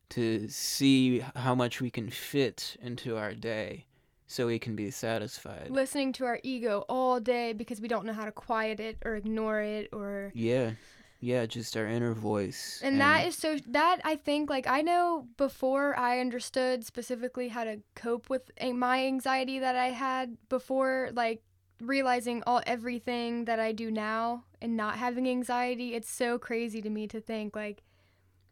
to 0.10 0.48
see 0.50 1.20
how 1.36 1.56
much 1.56 1.82
we 1.82 1.90
can 1.90 2.10
fit 2.10 2.78
into 2.82 3.18
our 3.18 3.34
day 3.34 3.86
so 4.28 4.48
we 4.48 4.60
can 4.60 4.76
be 4.76 4.92
satisfied. 4.92 5.70
Listening 5.70 6.12
to 6.14 6.26
our 6.26 6.40
ego 6.44 6.86
all 6.90 7.20
day 7.20 7.54
because 7.54 7.80
we 7.82 7.88
don't 7.88 8.06
know 8.06 8.14
how 8.14 8.26
to 8.26 8.32
quiet 8.32 8.80
it 8.80 8.98
or 9.06 9.16
ignore 9.16 9.62
it 9.62 9.90
or 9.92 10.32
Yeah. 10.36 10.72
Yeah, 11.20 11.48
just 11.48 11.76
our 11.76 11.88
inner 11.88 12.14
voice. 12.14 12.80
And, 12.84 12.94
and 12.94 13.02
that 13.02 13.26
is 13.26 13.36
so 13.36 13.58
that 13.70 14.02
I 14.04 14.16
think 14.16 14.50
like 14.52 14.68
I 14.68 14.82
know 14.82 15.28
before 15.38 15.98
I 15.98 16.20
understood 16.20 16.86
specifically 16.86 17.48
how 17.48 17.64
to 17.64 17.80
cope 17.96 18.30
with 18.30 18.52
my 18.62 19.06
anxiety 19.06 19.58
that 19.60 19.76
I 19.76 19.88
had 19.88 20.38
before 20.48 21.10
like 21.14 21.42
realizing 21.82 22.44
all 22.46 22.62
everything 22.68 23.46
that 23.46 23.60
I 23.60 23.72
do 23.72 23.90
now 23.90 24.44
and 24.62 24.78
not 24.78 24.98
having 24.98 25.28
anxiety, 25.28 25.96
it's 25.96 26.10
so 26.10 26.38
crazy 26.38 26.82
to 26.82 26.90
me 26.90 27.08
to 27.08 27.20
think 27.20 27.56
like 27.56 27.82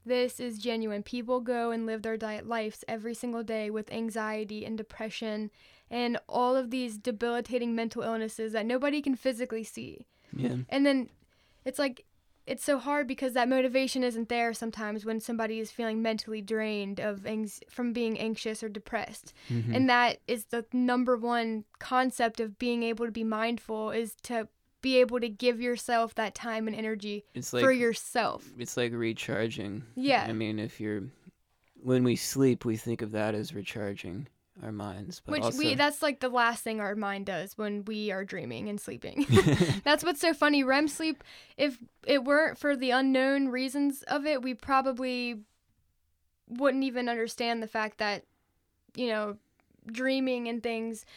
this 0.06 0.40
is 0.40 0.58
genuine. 0.60 1.04
People 1.04 1.40
go 1.40 1.72
and 1.72 1.86
live 1.86 2.02
their 2.02 2.18
diet 2.18 2.48
lives 2.48 2.84
every 2.88 3.14
single 3.14 3.44
day 3.44 3.70
with 3.70 3.92
anxiety 3.92 4.66
and 4.66 4.78
depression 4.78 5.52
and 5.90 6.18
all 6.28 6.56
of 6.56 6.72
these 6.72 6.98
debilitating 6.98 7.76
mental 7.76 8.02
illnesses 8.02 8.54
that 8.54 8.66
nobody 8.66 9.02
can 9.02 9.16
physically 9.16 9.64
see. 9.64 10.06
Yeah. 10.36 10.58
And 10.70 10.86
then 10.86 11.10
it's 11.64 11.80
like 11.80 12.06
it's 12.48 12.64
so 12.64 12.78
hard 12.78 13.08
because 13.08 13.34
that 13.34 13.50
motivation 13.50 14.04
isn't 14.04 14.30
there 14.30 14.54
sometimes 14.54 15.04
when 15.04 15.20
somebody 15.20 15.60
is 15.60 15.72
feeling 15.72 16.02
mentally 16.02 16.42
drained 16.42 17.00
of 17.00 17.26
anx- 17.26 17.62
from 17.70 17.92
being 17.92 18.20
anxious 18.20 18.62
or 18.62 18.70
depressed. 18.70 19.34
Mm-hmm. 19.50 19.74
And 19.74 19.90
that 19.90 20.20
is 20.28 20.46
the 20.46 20.66
number 20.72 21.18
one 21.18 21.66
concept 21.80 22.40
of 22.40 22.60
being 22.60 22.84
able 22.84 23.06
to 23.06 23.12
be 23.12 23.24
mindful 23.24 23.90
is 23.90 24.16
to 24.24 24.48
be 24.86 25.00
able 25.00 25.20
to 25.20 25.28
give 25.28 25.60
yourself 25.60 26.14
that 26.14 26.36
time 26.36 26.68
and 26.68 26.76
energy 26.76 27.26
it's 27.34 27.52
like, 27.52 27.64
for 27.64 27.72
yourself. 27.72 28.48
It's 28.60 28.78
like 28.78 28.94
recharging. 28.94 29.82
Yeah. 29.96 30.24
I 30.30 30.32
mean, 30.32 30.60
if 30.60 30.80
you're 30.80 31.02
when 31.82 32.04
we 32.04 32.16
sleep, 32.16 32.66
we 32.66 32.78
think 32.78 33.02
of 33.02 33.10
that 33.14 33.34
as 33.34 33.56
recharging 33.56 34.28
our 34.62 34.72
minds. 34.72 35.24
Which 35.26 35.42
also... 35.42 35.58
we 35.58 35.74
that's 35.74 36.04
like 36.04 36.20
the 36.20 36.30
last 36.30 36.64
thing 36.64 36.80
our 36.80 36.96
mind 36.96 37.26
does 37.26 37.58
when 37.58 37.84
we 37.86 38.12
are 38.12 38.24
dreaming 38.24 38.70
and 38.70 38.80
sleeping. 38.80 39.26
that's 39.84 40.04
what's 40.04 40.22
so 40.22 40.36
funny. 40.36 40.64
REM 40.64 40.88
sleep, 40.88 41.24
if 41.58 41.80
it 42.06 42.24
weren't 42.24 42.60
for 42.60 42.76
the 42.76 42.92
unknown 42.92 43.48
reasons 43.48 44.04
of 44.04 44.28
it, 44.28 44.44
we 44.44 44.54
probably 44.54 45.42
wouldn't 46.48 46.84
even 46.84 47.10
understand 47.10 47.64
the 47.64 47.68
fact 47.68 47.98
that, 47.98 48.24
you 48.96 49.08
know, 49.08 49.38
dreaming 49.92 50.48
and 50.48 50.62
things 50.62 51.08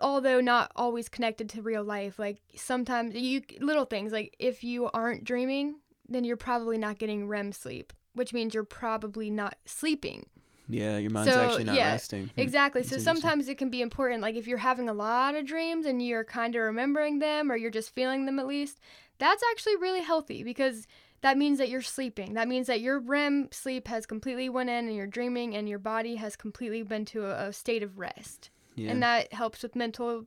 although 0.00 0.40
not 0.40 0.70
always 0.76 1.08
connected 1.08 1.48
to 1.48 1.62
real 1.62 1.84
life 1.84 2.18
like 2.18 2.38
sometimes 2.56 3.14
you 3.14 3.40
little 3.60 3.84
things 3.84 4.12
like 4.12 4.34
if 4.38 4.62
you 4.62 4.90
aren't 4.92 5.24
dreaming 5.24 5.76
then 6.08 6.24
you're 6.24 6.36
probably 6.36 6.76
not 6.76 6.98
getting 6.98 7.26
REM 7.26 7.52
sleep 7.52 7.92
which 8.14 8.32
means 8.32 8.52
you're 8.52 8.64
probably 8.64 9.30
not 9.30 9.56
sleeping 9.64 10.26
yeah, 10.70 10.98
your 10.98 11.10
mind's 11.10 11.32
so, 11.32 11.40
actually 11.40 11.64
not 11.64 11.74
yeah, 11.74 11.92
resting. 11.92 12.26
Hmm. 12.28 12.40
Exactly. 12.40 12.82
so 12.82 12.98
sometimes 12.98 13.48
it 13.48 13.58
can 13.58 13.70
be 13.70 13.82
important. 13.82 14.22
Like 14.22 14.36
if 14.36 14.46
you're 14.46 14.58
having 14.58 14.88
a 14.88 14.92
lot 14.92 15.34
of 15.34 15.44
dreams 15.44 15.84
and 15.84 16.00
you're 16.00 16.24
kind 16.24 16.54
of 16.54 16.62
remembering 16.62 17.18
them 17.18 17.50
or 17.50 17.56
you're 17.56 17.70
just 17.70 17.94
feeling 17.94 18.26
them 18.26 18.38
at 18.38 18.46
least, 18.46 18.78
that's 19.18 19.42
actually 19.50 19.76
really 19.76 20.02
healthy 20.02 20.42
because 20.42 20.86
that 21.22 21.36
means 21.36 21.58
that 21.58 21.68
you're 21.68 21.82
sleeping. 21.82 22.34
That 22.34 22.48
means 22.48 22.66
that 22.68 22.80
your 22.80 22.98
REM 22.98 23.48
sleep 23.50 23.88
has 23.88 24.06
completely 24.06 24.48
went 24.48 24.70
in 24.70 24.86
and 24.86 24.94
you're 24.94 25.06
dreaming 25.06 25.54
and 25.54 25.68
your 25.68 25.78
body 25.78 26.16
has 26.16 26.36
completely 26.36 26.82
been 26.82 27.04
to 27.06 27.26
a, 27.26 27.48
a 27.48 27.52
state 27.52 27.82
of 27.82 27.98
rest. 27.98 28.50
Yeah. 28.80 28.90
And 28.90 29.02
that 29.02 29.32
helps 29.32 29.62
with 29.62 29.76
mental, 29.76 30.26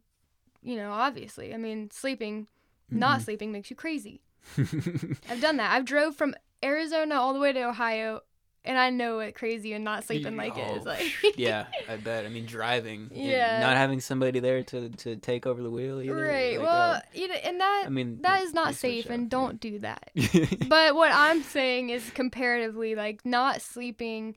you 0.62 0.76
know, 0.76 0.92
obviously. 0.92 1.54
I 1.54 1.58
mean, 1.58 1.90
sleeping, 1.92 2.44
mm-hmm. 2.44 3.00
not 3.00 3.22
sleeping 3.22 3.52
makes 3.52 3.70
you 3.70 3.76
crazy. 3.76 4.22
I've 4.58 5.42
done 5.42 5.58
that. 5.58 5.72
I've 5.72 5.86
drove 5.86 6.16
from 6.16 6.36
Arizona 6.64 7.16
all 7.16 7.34
the 7.34 7.40
way 7.40 7.54
to 7.54 7.64
Ohio 7.64 8.22
and 8.66 8.78
I 8.78 8.90
know 8.90 9.18
what 9.18 9.36
crazy 9.36 9.74
and 9.74 9.84
not 9.84 10.06
sleeping 10.06 10.38
like 10.38 10.54
oh, 10.56 10.76
is. 10.76 10.86
Like, 10.86 11.04
yeah, 11.36 11.66
I 11.90 11.98
bet. 11.98 12.26
I 12.26 12.30
mean, 12.30 12.46
driving, 12.46 13.10
Yeah. 13.14 13.60
not 13.60 13.76
having 13.76 14.00
somebody 14.00 14.40
there 14.40 14.64
to 14.64 14.90
to 14.90 15.16
take 15.18 15.46
over 15.46 15.62
the 15.62 15.70
wheel. 15.70 16.02
Either, 16.02 16.16
right. 16.16 16.58
like, 16.58 16.66
well, 16.66 16.94
uh, 16.94 17.00
you 17.14 17.28
know, 17.28 17.36
and 17.36 17.60
that 17.60 17.84
I 17.86 17.90
mean, 17.90 18.22
that 18.22 18.44
is 18.44 18.54
not 18.54 18.76
safe, 18.76 19.08
and 19.10 19.30
don't 19.30 19.60
do 19.60 19.80
that. 19.80 20.12
but 20.68 20.96
what 20.96 21.12
I'm 21.14 21.44
saying 21.44 21.90
is 21.90 22.10
comparatively, 22.12 22.96
like 22.96 23.26
not 23.26 23.62
sleeping 23.62 24.36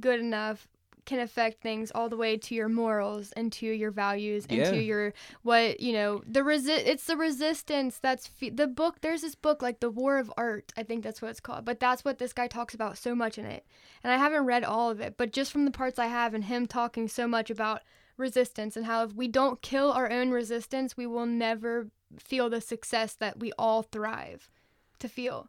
good 0.00 0.20
enough 0.20 0.66
can 1.08 1.18
affect 1.20 1.62
things 1.62 1.90
all 1.94 2.08
the 2.10 2.16
way 2.24 2.36
to 2.36 2.54
your 2.54 2.68
morals 2.68 3.32
and 3.32 3.50
to 3.50 3.66
your 3.66 3.90
values 3.90 4.44
and 4.50 4.58
Yeah. 4.58 4.70
to 4.72 4.78
your 4.90 5.14
what 5.42 5.80
you 5.80 5.92
know 5.94 6.22
the 6.26 6.40
resi- 6.40 6.86
it's 6.92 7.06
the 7.06 7.16
resistance 7.16 7.98
that's 7.98 8.26
fe- 8.26 8.50
the 8.50 8.66
book 8.66 9.00
there's 9.00 9.22
this 9.22 9.34
book 9.34 9.62
like 9.62 9.80
the 9.80 9.88
war 9.90 10.18
of 10.18 10.30
art 10.36 10.72
i 10.76 10.82
think 10.82 11.02
that's 11.02 11.22
what 11.22 11.30
it's 11.30 11.40
called 11.40 11.64
but 11.64 11.80
that's 11.80 12.04
what 12.04 12.18
this 12.18 12.34
guy 12.34 12.46
talks 12.46 12.74
about 12.74 12.98
so 12.98 13.14
much 13.14 13.38
in 13.38 13.46
it 13.46 13.64
and 14.04 14.12
i 14.12 14.16
haven't 14.18 14.44
read 14.44 14.62
all 14.64 14.90
of 14.90 15.00
it 15.00 15.16
but 15.16 15.32
just 15.32 15.50
from 15.50 15.64
the 15.64 15.70
parts 15.80 15.98
i 15.98 16.06
have 16.06 16.34
and 16.34 16.44
him 16.44 16.66
talking 16.66 17.08
so 17.08 17.26
much 17.26 17.48
about 17.48 17.80
resistance 18.18 18.76
and 18.76 18.84
how 18.86 19.02
if 19.04 19.14
we 19.14 19.28
don't 19.28 19.62
kill 19.62 19.90
our 19.92 20.10
own 20.12 20.30
resistance 20.30 20.96
we 20.96 21.06
will 21.06 21.26
never 21.26 21.88
feel 22.18 22.50
the 22.50 22.60
success 22.60 23.14
that 23.14 23.38
we 23.38 23.50
all 23.58 23.82
thrive 23.82 24.50
to 24.98 25.08
feel 25.08 25.48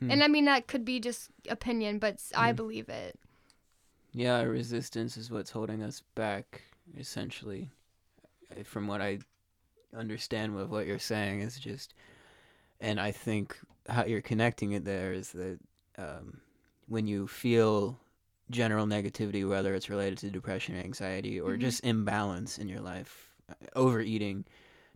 Hmm. 0.00 0.10
and 0.12 0.22
I 0.22 0.28
mean 0.28 0.44
that 0.44 0.68
could 0.68 0.84
be 0.84 1.00
just 1.00 1.30
opinion, 1.48 1.98
but 1.98 2.14
s- 2.14 2.32
I 2.36 2.50
Hmm. 2.50 2.56
believe 2.56 2.88
it. 2.88 3.18
Yeah, 4.18 4.42
resistance 4.42 5.16
is 5.16 5.30
what's 5.30 5.52
holding 5.52 5.80
us 5.80 6.02
back, 6.16 6.62
essentially. 6.96 7.70
Uh, 8.50 8.64
From 8.64 8.88
what 8.88 9.00
I 9.00 9.20
understand 9.96 10.56
with 10.56 10.66
what 10.70 10.88
you're 10.88 10.98
saying 10.98 11.42
is 11.42 11.56
just, 11.56 11.94
and 12.80 12.98
I 13.00 13.12
think 13.12 13.56
how 13.88 14.06
you're 14.06 14.20
connecting 14.20 14.72
it 14.72 14.84
there 14.84 15.12
is 15.12 15.30
that 15.34 15.60
um, 15.98 16.40
when 16.88 17.06
you 17.06 17.28
feel 17.28 18.00
general 18.50 18.86
negativity, 18.86 19.48
whether 19.48 19.72
it's 19.72 19.88
related 19.88 20.18
to 20.18 20.30
depression, 20.30 20.74
anxiety, 20.74 21.38
or 21.40 21.52
Mhm. 21.52 21.60
just 21.60 21.84
imbalance 21.84 22.58
in 22.58 22.68
your 22.68 22.80
life, 22.80 23.36
uh, 23.48 23.54
overeating, 23.76 24.44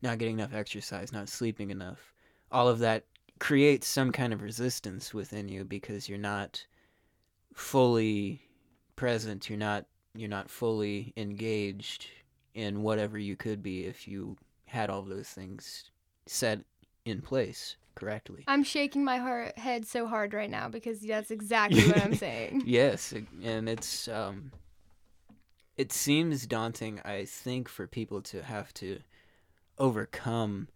not 0.03 0.19
getting 0.19 0.41
enough 0.41 0.53
exercise, 0.53 1.13
not 1.13 1.29
sleeping 1.29 1.71
enough, 1.71 2.13
all 2.51 2.67
of 2.67 2.81
that 2.81 3.05
creates 3.39 3.87
some 3.87 4.11
kind 4.11 4.33
of 4.33 4.43
resistance 4.43 5.15
within 5.15 5.49
you 5.49 5.65
because 5.65 6.09
you're 6.09 6.19
not 6.19 6.67
fully 7.55 8.43
present 9.03 9.51
you're 9.51 9.59
not 9.59 9.85
you're 10.15 10.29
not 10.29 10.49
fully 10.49 11.13
engaged 11.17 12.07
in 12.55 12.83
whatever 12.85 13.19
you 13.19 13.35
could 13.35 13.61
be 13.61 13.85
if 13.85 14.07
you 14.07 14.37
had 14.67 14.89
all 14.91 15.03
those 15.03 15.29
things 15.29 15.91
set 16.27 16.61
in 17.05 17.21
place 17.21 17.75
correctly 17.97 18.45
I'm 18.47 18.63
shaking 18.63 19.03
my 19.05 19.17
heart 19.19 19.59
head 19.59 19.85
so 19.87 20.07
hard 20.07 20.33
right 20.35 20.49
now 20.49 20.69
because 20.69 21.01
that's 21.01 21.33
exactly 21.33 21.85
what 21.89 21.99
I'm 22.01 22.15
saying. 22.27 22.63
yes 22.65 23.13
and 23.43 23.69
it's 23.69 24.07
um 24.07 24.53
it 25.77 25.91
seems 25.93 26.47
daunting 26.47 27.01
i 27.05 27.25
think 27.25 27.69
for 27.69 27.89
people 27.89 28.23
to 28.23 28.41
have 28.43 28.73
to 28.75 29.01
overcome 29.79 30.69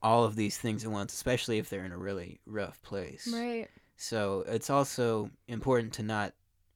all 0.00 0.22
of 0.24 0.36
these 0.36 0.56
things 0.58 0.84
at 0.84 0.90
once 0.92 1.12
especially 1.12 1.58
if 1.58 1.68
they're 1.68 1.84
in 1.84 1.90
a 1.92 1.98
really 1.98 2.38
rough 2.46 2.80
place 2.82 3.28
Right. 3.34 3.66
So 3.96 4.44
it's 4.46 4.70
also 4.70 5.30
important 5.48 5.92
to 5.94 6.02
not 6.04 6.34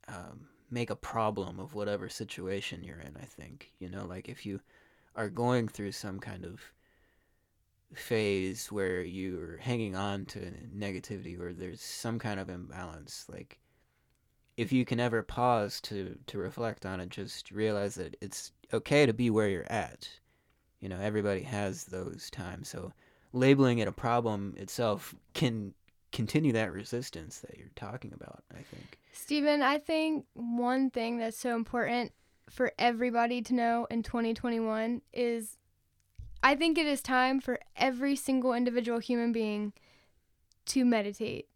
um, 0.09 0.49
make 0.71 0.91
a 0.91 0.97
problem 0.97 1.61
of 1.61 1.75
whatever 1.75 2.09
situation 2.09 2.85
you're 2.85 3.01
in. 3.01 3.17
I 3.21 3.25
think 3.25 3.73
you 3.79 3.89
know, 3.89 4.07
like 4.07 4.29
if 4.29 4.45
you 4.45 4.61
are 5.17 5.29
going 5.29 5.69
through 5.69 5.93
some 5.93 6.19
kind 6.19 6.45
of 6.45 6.61
phase 7.95 8.71
where 8.71 9.01
you're 9.03 9.57
hanging 9.59 9.97
on 9.97 10.27
to 10.27 10.53
negativity 10.77 11.41
or 11.41 11.53
there's 11.53 11.81
some 11.81 12.19
kind 12.19 12.39
of 12.39 12.51
imbalance, 12.51 13.25
like 13.29 13.59
if 14.57 14.73
you 14.73 14.85
can 14.85 15.01
ever 15.01 15.23
pause 15.23 15.81
to 15.83 16.19
to 16.27 16.39
reflect 16.39 16.85
on 16.85 17.01
it, 17.01 17.09
just 17.11 17.51
realize 17.51 17.95
that 17.95 18.17
it's 18.21 18.53
okay 18.73 19.07
to 19.07 19.13
be 19.13 19.31
where 19.31 19.49
you're 19.49 19.71
at. 19.71 20.09
You 20.81 20.89
know, 20.89 21.01
everybody 21.01 21.43
has 21.43 21.85
those 21.85 22.31
times. 22.31 22.69
So 22.69 22.93
labeling 23.33 23.79
it 23.79 23.89
a 23.89 23.93
problem 23.93 24.55
itself 24.57 25.15
can 25.35 25.75
continue 26.13 26.53
that 26.53 26.73
resistance 26.73 27.41
that 27.41 27.59
you're 27.59 27.71
talking 27.77 28.13
about, 28.13 28.43
I 28.53 28.63
think. 28.63 28.99
Stephen, 29.13 29.63
I 29.63 29.79
think 29.79 30.25
one 30.35 30.91
thing 30.91 31.19
that's 31.19 31.39
so 31.39 31.55
important 31.55 32.13
for 32.49 32.73
everybody 32.79 33.43
to 33.43 33.55
know 33.55 33.87
in 33.91 34.03
2021 34.03 35.03
is 35.13 35.59
I 36.43 36.55
think 36.55 36.79
it 36.79 36.87
is 36.87 37.03
time 37.03 37.41
for 37.41 37.59
every 37.77 38.17
single 38.17 38.55
individual 38.55 39.01
human 39.01 39.33
being 39.33 39.73
to 40.67 40.85
meditate, 40.85 41.49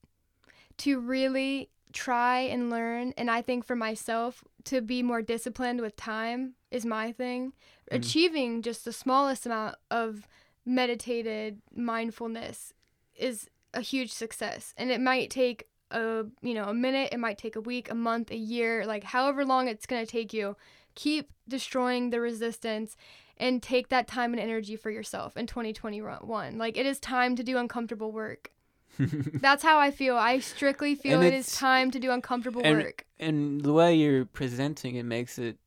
to 0.79 0.99
really 0.99 1.71
try 1.93 2.41
and 2.41 2.69
learn. 2.71 3.12
And 3.17 3.31
I 3.31 3.43
think 3.43 3.65
for 3.65 3.77
myself, 3.77 4.43
to 4.65 4.81
be 4.81 5.03
more 5.03 5.23
disciplined 5.23 5.81
with 5.81 5.97
time 5.97 6.55
is 6.71 6.85
my 6.85 7.12
thing. 7.12 7.53
Mhm. 7.91 7.99
Achieving 7.99 8.62
just 8.62 8.85
the 8.85 8.93
smallest 8.93 9.47
amount 9.47 9.77
of 9.91 10.27
meditated 10.65 11.61
mindfulness 11.75 12.73
is 13.15 13.49
a 13.75 13.81
huge 13.81 14.13
success. 14.13 14.75
And 14.77 14.91
it 14.91 15.01
might 15.01 15.31
take 15.31 15.69
a 15.91 16.25
you 16.41 16.55
know 16.55 16.65
a 16.65 16.75
minute 16.75 17.11
it 17.13 17.19
might 17.19 17.37
take 17.37 17.55
a 17.55 17.61
week 17.61 17.91
a 17.91 17.95
month 17.95 18.31
a 18.31 18.37
year 18.37 18.87
like 18.87 19.05
however 19.05 19.45
long 19.45 19.69
it's 19.69 19.85
going 19.85 20.03
to 20.03 20.11
take 20.11 20.33
you 20.33 20.57
keep 20.95 21.31
destroying 21.47 22.09
the 22.09 22.19
resistance 22.19 22.97
and 23.37 23.63
take 23.63 23.91
that 23.91 24.09
time 24.09 24.33
and 24.33 24.41
energy 24.41 24.75
for 24.75 24.91
yourself 24.91 25.37
in 25.37 25.47
2021 25.47 26.57
like 26.57 26.79
it 26.79 26.87
is 26.87 26.99
time 26.99 27.37
to 27.37 27.43
do 27.43 27.59
uncomfortable 27.59 28.11
work. 28.11 28.51
That's 28.99 29.63
how 29.63 29.79
i 29.79 29.91
feel. 29.91 30.17
I 30.17 30.39
strictly 30.39 30.95
feel 30.95 31.19
And 31.21 31.25
it 31.29 31.35
is 31.35 31.53
time 31.55 31.91
to 31.91 31.99
do 31.99 32.11
uncomfortable 32.11 32.63
and- 32.65 32.79
work. 32.79 33.05
and 33.21 33.61
the 33.61 33.75
way 33.75 33.95
you're 33.95 34.25
presenting 34.25 34.97
it 34.97 35.05
makes 35.05 35.39
it 35.39 35.59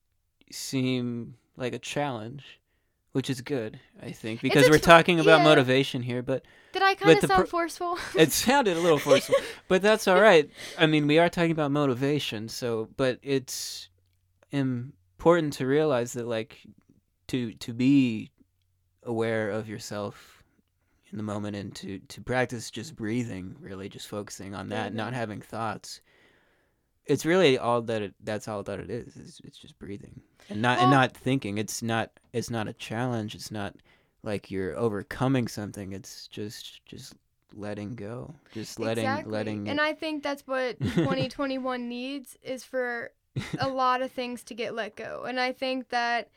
seem 0.52 1.36
like 1.56 1.74
a 1.74 1.80
challenge, 1.80 2.60
which 3.16 3.30
is 3.30 3.40
good, 3.40 3.80
I 4.04 4.12
think, 4.12 4.42
because 4.42 4.70
we're 4.70 4.78
talking 4.78 5.22
about 5.22 5.38
yeah. 5.38 5.46
motivation 5.46 6.02
here, 6.02 6.22
but 6.22 6.44
did 6.74 6.82
i 6.82 6.96
kind 6.96 7.18
of 7.18 7.24
sound 7.24 7.40
pro- 7.44 7.46
forceful 7.46 7.98
it 8.16 8.34
sounded 8.34 8.76
a 8.76 8.80
little 8.82 8.98
forceful, 9.10 9.36
but 9.70 9.82
that's 9.82 10.06
all 10.06 10.20
right. 10.20 10.50
I 10.78 10.86
mean, 10.86 11.08
we 11.08 11.18
are 11.18 11.30
talking 11.30 11.52
about 11.52 11.72
motivation, 11.72 12.50
so 12.50 12.90
but 12.98 13.20
it's 13.24 13.88
important 14.52 15.54
to 15.54 15.66
realize 15.66 16.12
that 16.14 16.28
like 16.28 16.60
to 17.28 17.54
to 17.54 17.72
be 17.72 18.32
aware 19.04 19.50
of 19.50 19.70
yourself 19.70 20.44
in 21.10 21.16
the 21.16 21.24
moment 21.24 21.56
and 21.56 21.74
to 21.76 22.00
to 22.00 22.20
practice 22.20 22.70
just 22.70 22.98
breathing, 22.98 23.56
really 23.62 23.88
just 23.88 24.10
focusing 24.10 24.54
on 24.54 24.68
that, 24.70 24.94
not 24.94 25.08
mm-hmm. 25.08 25.16
having 25.16 25.40
thoughts. 25.40 26.02
It's 27.06 27.26
really 27.26 27.58
all 27.58 27.82
that 27.84 28.02
it 28.02 28.16
that's 28.24 28.48
all 28.48 28.64
that 28.64 28.80
it 28.80 28.90
is. 28.90 29.16
It's, 29.16 29.40
it's 29.44 29.58
just 29.58 29.78
breathing. 29.78 30.22
And 30.50 30.62
not 30.62 30.80
and 30.80 30.92
not 30.92 31.16
thinking. 31.16 31.58
It's 31.58 31.82
not 31.82 32.12
it's 32.34 32.50
not 32.50 32.68
a 32.68 32.74
challenge. 32.74 33.36
It's 33.36 33.52
not 33.52 33.76
like 34.24 34.50
you're 34.50 34.76
overcoming 34.78 35.48
something. 35.48 35.94
It's 35.94 36.28
just 36.28 36.86
just 36.86 37.14
letting 37.54 37.96
go. 37.96 38.34
Just 38.54 38.80
letting 38.80 39.06
exactly. 39.06 39.32
letting 39.32 39.70
and 39.70 39.80
i 39.80 39.94
think 39.94 40.22
that's 40.22 40.46
what 40.46 40.78
2021 40.82 41.88
needs 41.88 42.38
is 42.44 42.66
for 42.66 43.12
a 43.60 43.68
lot 43.70 44.02
of 44.02 44.12
things 44.12 44.44
to 44.44 44.54
get 44.54 44.76
let 44.76 44.96
go. 44.96 45.26
And 45.28 45.40
I 45.40 45.52
think 45.52 45.90
that 45.90 46.30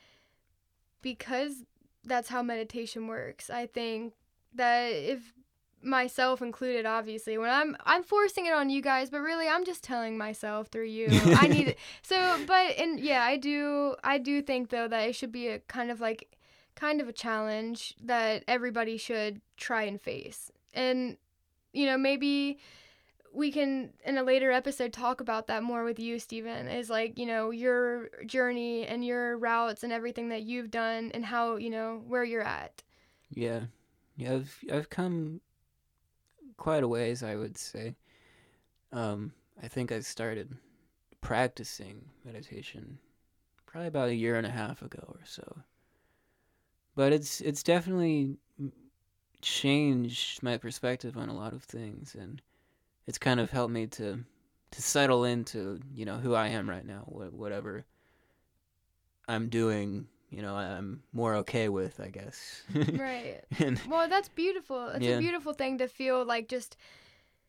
because 1.03 1.65
that's 2.05 2.29
how 2.29 2.43
meditation 2.43 3.07
works, 3.07 3.51
I 3.51 3.67
think 3.67 4.15
that 4.55 4.89
if 4.89 5.33
myself 5.83 6.43
included 6.43 6.87
obviously 6.87 7.39
when 7.39 7.51
I'm 7.51 7.77
I'm 7.85 8.03
forcing 8.03 8.47
it 8.47 8.53
on 8.53 8.71
you 8.71 8.83
guys 8.83 9.11
but 9.11 9.21
really 9.21 9.49
I'm 9.49 9.65
just 9.65 9.85
telling 9.85 10.19
myself 10.19 10.69
through 10.69 10.87
you. 10.87 11.09
I 11.11 11.47
need 11.47 11.69
it. 11.69 11.79
So 12.03 12.39
but 12.47 12.77
and 12.79 12.99
yeah 12.99 13.23
I 13.23 13.37
do 13.37 13.95
I 14.03 14.19
do 14.19 14.43
think 14.43 14.71
though 14.71 14.89
that 14.89 15.09
it 15.09 15.15
should 15.15 15.33
be 15.33 15.49
a 15.49 15.61
kind 15.61 15.91
of 15.91 16.01
like 16.01 16.37
kind 16.75 17.01
of 17.01 17.09
a 17.09 17.13
challenge 17.13 17.95
that 18.05 18.45
everybody 18.47 18.97
should 18.97 19.41
try 19.57 19.83
and 19.85 20.01
face. 20.01 20.51
And 20.75 21.17
you 21.73 21.87
know 21.87 21.97
maybe 21.97 22.59
we 23.33 23.53
can 23.53 23.91
in 24.05 24.19
a 24.19 24.23
later 24.23 24.51
episode 24.51 24.93
talk 24.93 25.21
about 25.21 25.47
that 25.47 25.63
more 25.63 25.85
with 25.85 26.01
you 26.01 26.19
Stephen 26.19 26.67
is 26.67 26.91
like 26.91 27.19
you 27.19 27.27
know 27.27 27.51
your 27.51 28.09
journey 28.27 28.87
and 28.87 29.05
your 29.05 29.39
routes 29.39 29.85
and 29.85 29.93
everything 29.93 30.31
that 30.31 30.43
you've 30.43 30.71
done 30.71 31.13
and 31.15 31.25
how 31.25 31.57
you 31.57 31.71
know 31.71 32.03
where 32.07 32.25
you're 32.25 32.43
at. 32.43 32.83
Yeah. 33.31 33.61
Yeah, 34.17 34.33
I've 34.33 34.59
I've 34.73 34.91
come 34.91 35.41
quite 36.59 36.83
a 36.83 36.89
ways, 36.89 37.23
I 37.23 37.37
would 37.37 37.57
say. 37.57 37.95
Um, 38.93 39.33
I 39.63 39.69
think 39.69 39.91
I 39.91 40.01
started 40.01 40.55
practicing 41.23 42.05
meditation 42.25 42.99
probably 43.67 43.89
about 43.89 44.09
a 44.09 44.15
year 44.15 44.37
and 44.37 44.47
a 44.47 44.51
half 44.51 44.83
ago 44.83 45.03
or 45.09 45.21
so. 45.25 45.61
But 46.95 47.13
it's 47.13 47.41
it's 47.41 47.63
definitely 47.63 48.37
changed 49.41 50.43
my 50.43 50.59
perspective 50.59 51.17
on 51.17 51.29
a 51.29 51.35
lot 51.35 51.53
of 51.53 51.63
things 51.63 52.17
and 52.19 52.43
it's 53.07 53.19
kind 53.19 53.39
of 53.39 53.51
helped 53.51 53.73
me 53.73 53.87
to 53.87 54.25
to 54.71 54.83
settle 54.83 55.25
into, 55.25 55.81
you 55.95 56.05
know, 56.05 56.19
who 56.19 56.35
I 56.35 56.49
am 56.49 56.69
right 56.69 56.85
now, 56.85 57.05
whatever 57.07 57.87
I'm 59.27 59.49
doing, 59.49 60.09
you 60.31 60.43
know, 60.43 60.55
I'm 60.55 61.03
more 61.13 61.35
okay 61.37 61.69
with, 61.69 62.01
I 62.01 62.09
guess. 62.09 62.63
right 62.93 63.41
and 63.59 63.81
well 63.89 64.09
that's 64.09 64.29
beautiful 64.29 64.89
it's 64.89 65.05
Yeah. 65.05 65.17
a 65.17 65.19
beautiful 65.19 65.53
thing 65.55 65.79
to 65.79 65.89
feel 65.89 66.25
like 66.25 66.49
just 66.49 66.77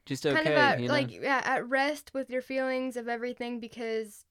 just 0.06 0.26
okay. 0.26 0.36
kind 0.36 0.48
of 0.48 0.54
at 0.54 0.80
you 0.80 0.88
know? 0.88 0.94
like 0.94 1.12
yeah, 1.12 1.42
at 1.44 1.68
rest 1.68 2.12
with 2.13 2.30
your 2.30 2.42
feelings 2.42 2.96
of 2.98 3.08
everything 3.08 3.60
because 3.60 4.26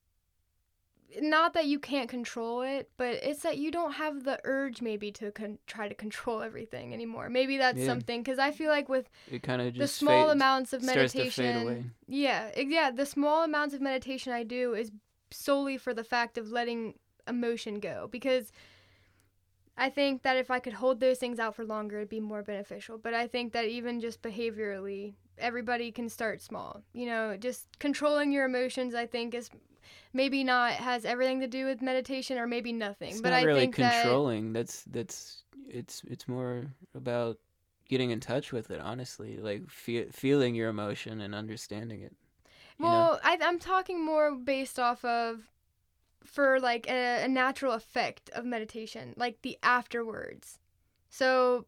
not 1.21 1.55
that 1.55 1.65
you 1.67 1.79
can't 1.79 2.09
control 2.09 2.61
it, 2.61 2.91
but 2.99 3.15
it's 3.23 3.41
that 3.43 3.57
you 3.57 3.71
don't 3.71 3.93
have 3.93 4.25
the 4.25 4.39
urge 4.45 4.83
maybe 4.83 5.11
to 5.13 5.31
con- 5.33 5.59
try 5.67 5.89
to 5.89 5.95
control 5.95 6.43
everything 6.43 6.93
anymore. 6.93 7.31
Maybe 7.31 7.57
that's 7.57 7.79
Yeah. 7.79 7.87
something 7.87 8.23
because 8.23 8.39
I 8.39 8.51
feel 8.51 8.71
like 8.71 8.89
with 8.91 9.09
it 9.31 9.43
kind 9.43 9.63
of 9.63 9.75
the 9.75 9.89
small 9.89 10.25
fades- 10.27 10.33
amounts 10.35 10.73
of 10.75 10.83
starts 10.83 11.15
to 11.15 11.31
fade 11.31 11.55
away. 11.57 11.65
meditation, 11.65 11.95
yeah, 12.07 12.51
yeah, 12.59 12.91
the 12.91 13.07
small 13.07 13.43
amounts 13.43 13.75
of 13.75 13.81
meditation 13.81 14.33
I 14.35 14.43
do 14.43 14.75
is 14.75 14.91
solely 15.31 15.79
for 15.79 15.95
the 15.95 16.05
fact 16.05 16.37
of 16.37 16.51
letting 16.53 16.99
emotion 17.29 17.81
go 17.81 18.09
because 18.11 18.53
I 19.77 19.91
think 19.91 20.23
that 20.23 20.37
if 20.37 20.51
I 20.51 20.59
could 20.59 20.73
hold 20.73 20.99
those 20.99 21.19
things 21.19 21.39
out 21.39 21.55
for 21.55 21.65
longer, 21.65 21.99
it'd 21.99 22.09
be 22.09 22.21
more 22.21 22.43
beneficial. 22.43 22.99
But 22.99 23.15
I 23.15 23.29
think 23.29 23.53
that 23.53 23.67
even 23.67 24.01
just 24.01 24.23
behaviorally, 24.23 25.15
everybody 25.39 25.93
can 25.93 26.09
start 26.09 26.43
small. 26.43 26.83
You 26.93 27.07
know, 27.07 27.37
just 27.37 27.67
controlling 27.79 28.33
your 28.33 28.45
emotions, 28.45 28.95
I 28.95 29.07
think, 29.07 29.35
is 29.35 29.51
maybe 30.13 30.43
not 30.43 30.73
has 30.73 31.05
everything 31.05 31.41
to 31.41 31.47
do 31.47 31.65
with 31.65 31.81
meditation 31.81 32.39
or 32.39 32.47
maybe 32.47 32.73
nothing. 32.73 33.11
It's 33.11 33.21
but 33.21 33.31
not 33.31 33.39
I 33.39 33.43
really 33.45 33.61
think 33.61 33.77
that 33.77 34.03
controlling. 34.03 34.53
That's 34.53 34.83
that's 34.85 35.45
it's 35.69 36.03
it's 36.09 36.27
more 36.27 36.65
about 36.95 37.39
getting 37.89 38.11
in 38.11 38.19
touch 38.19 38.53
with 38.53 38.71
it. 38.71 38.81
Honestly, 38.81 39.37
like 39.37 39.71
fe- 39.71 40.09
feeling 40.11 40.57
your 40.57 40.71
emotion 40.71 41.21
and 41.21 41.35
understanding 41.35 42.03
it. 42.03 42.15
know? 42.81 42.89
Well, 42.89 43.21
I, 43.23 43.39
I'm 43.43 43.59
talking 43.59 44.05
more 44.05 44.35
based 44.35 44.79
off 44.79 45.05
of 45.05 45.41
for 46.25 46.61
like 46.61 46.89
a, 46.89 47.25
a 47.25 47.29
natural 47.29 47.73
effect 47.73 48.31
of 48.31 48.45
meditation, 48.45 49.15
like 49.17 49.43
the 49.43 49.59
afterwards. 49.63 50.59
So 51.11 51.67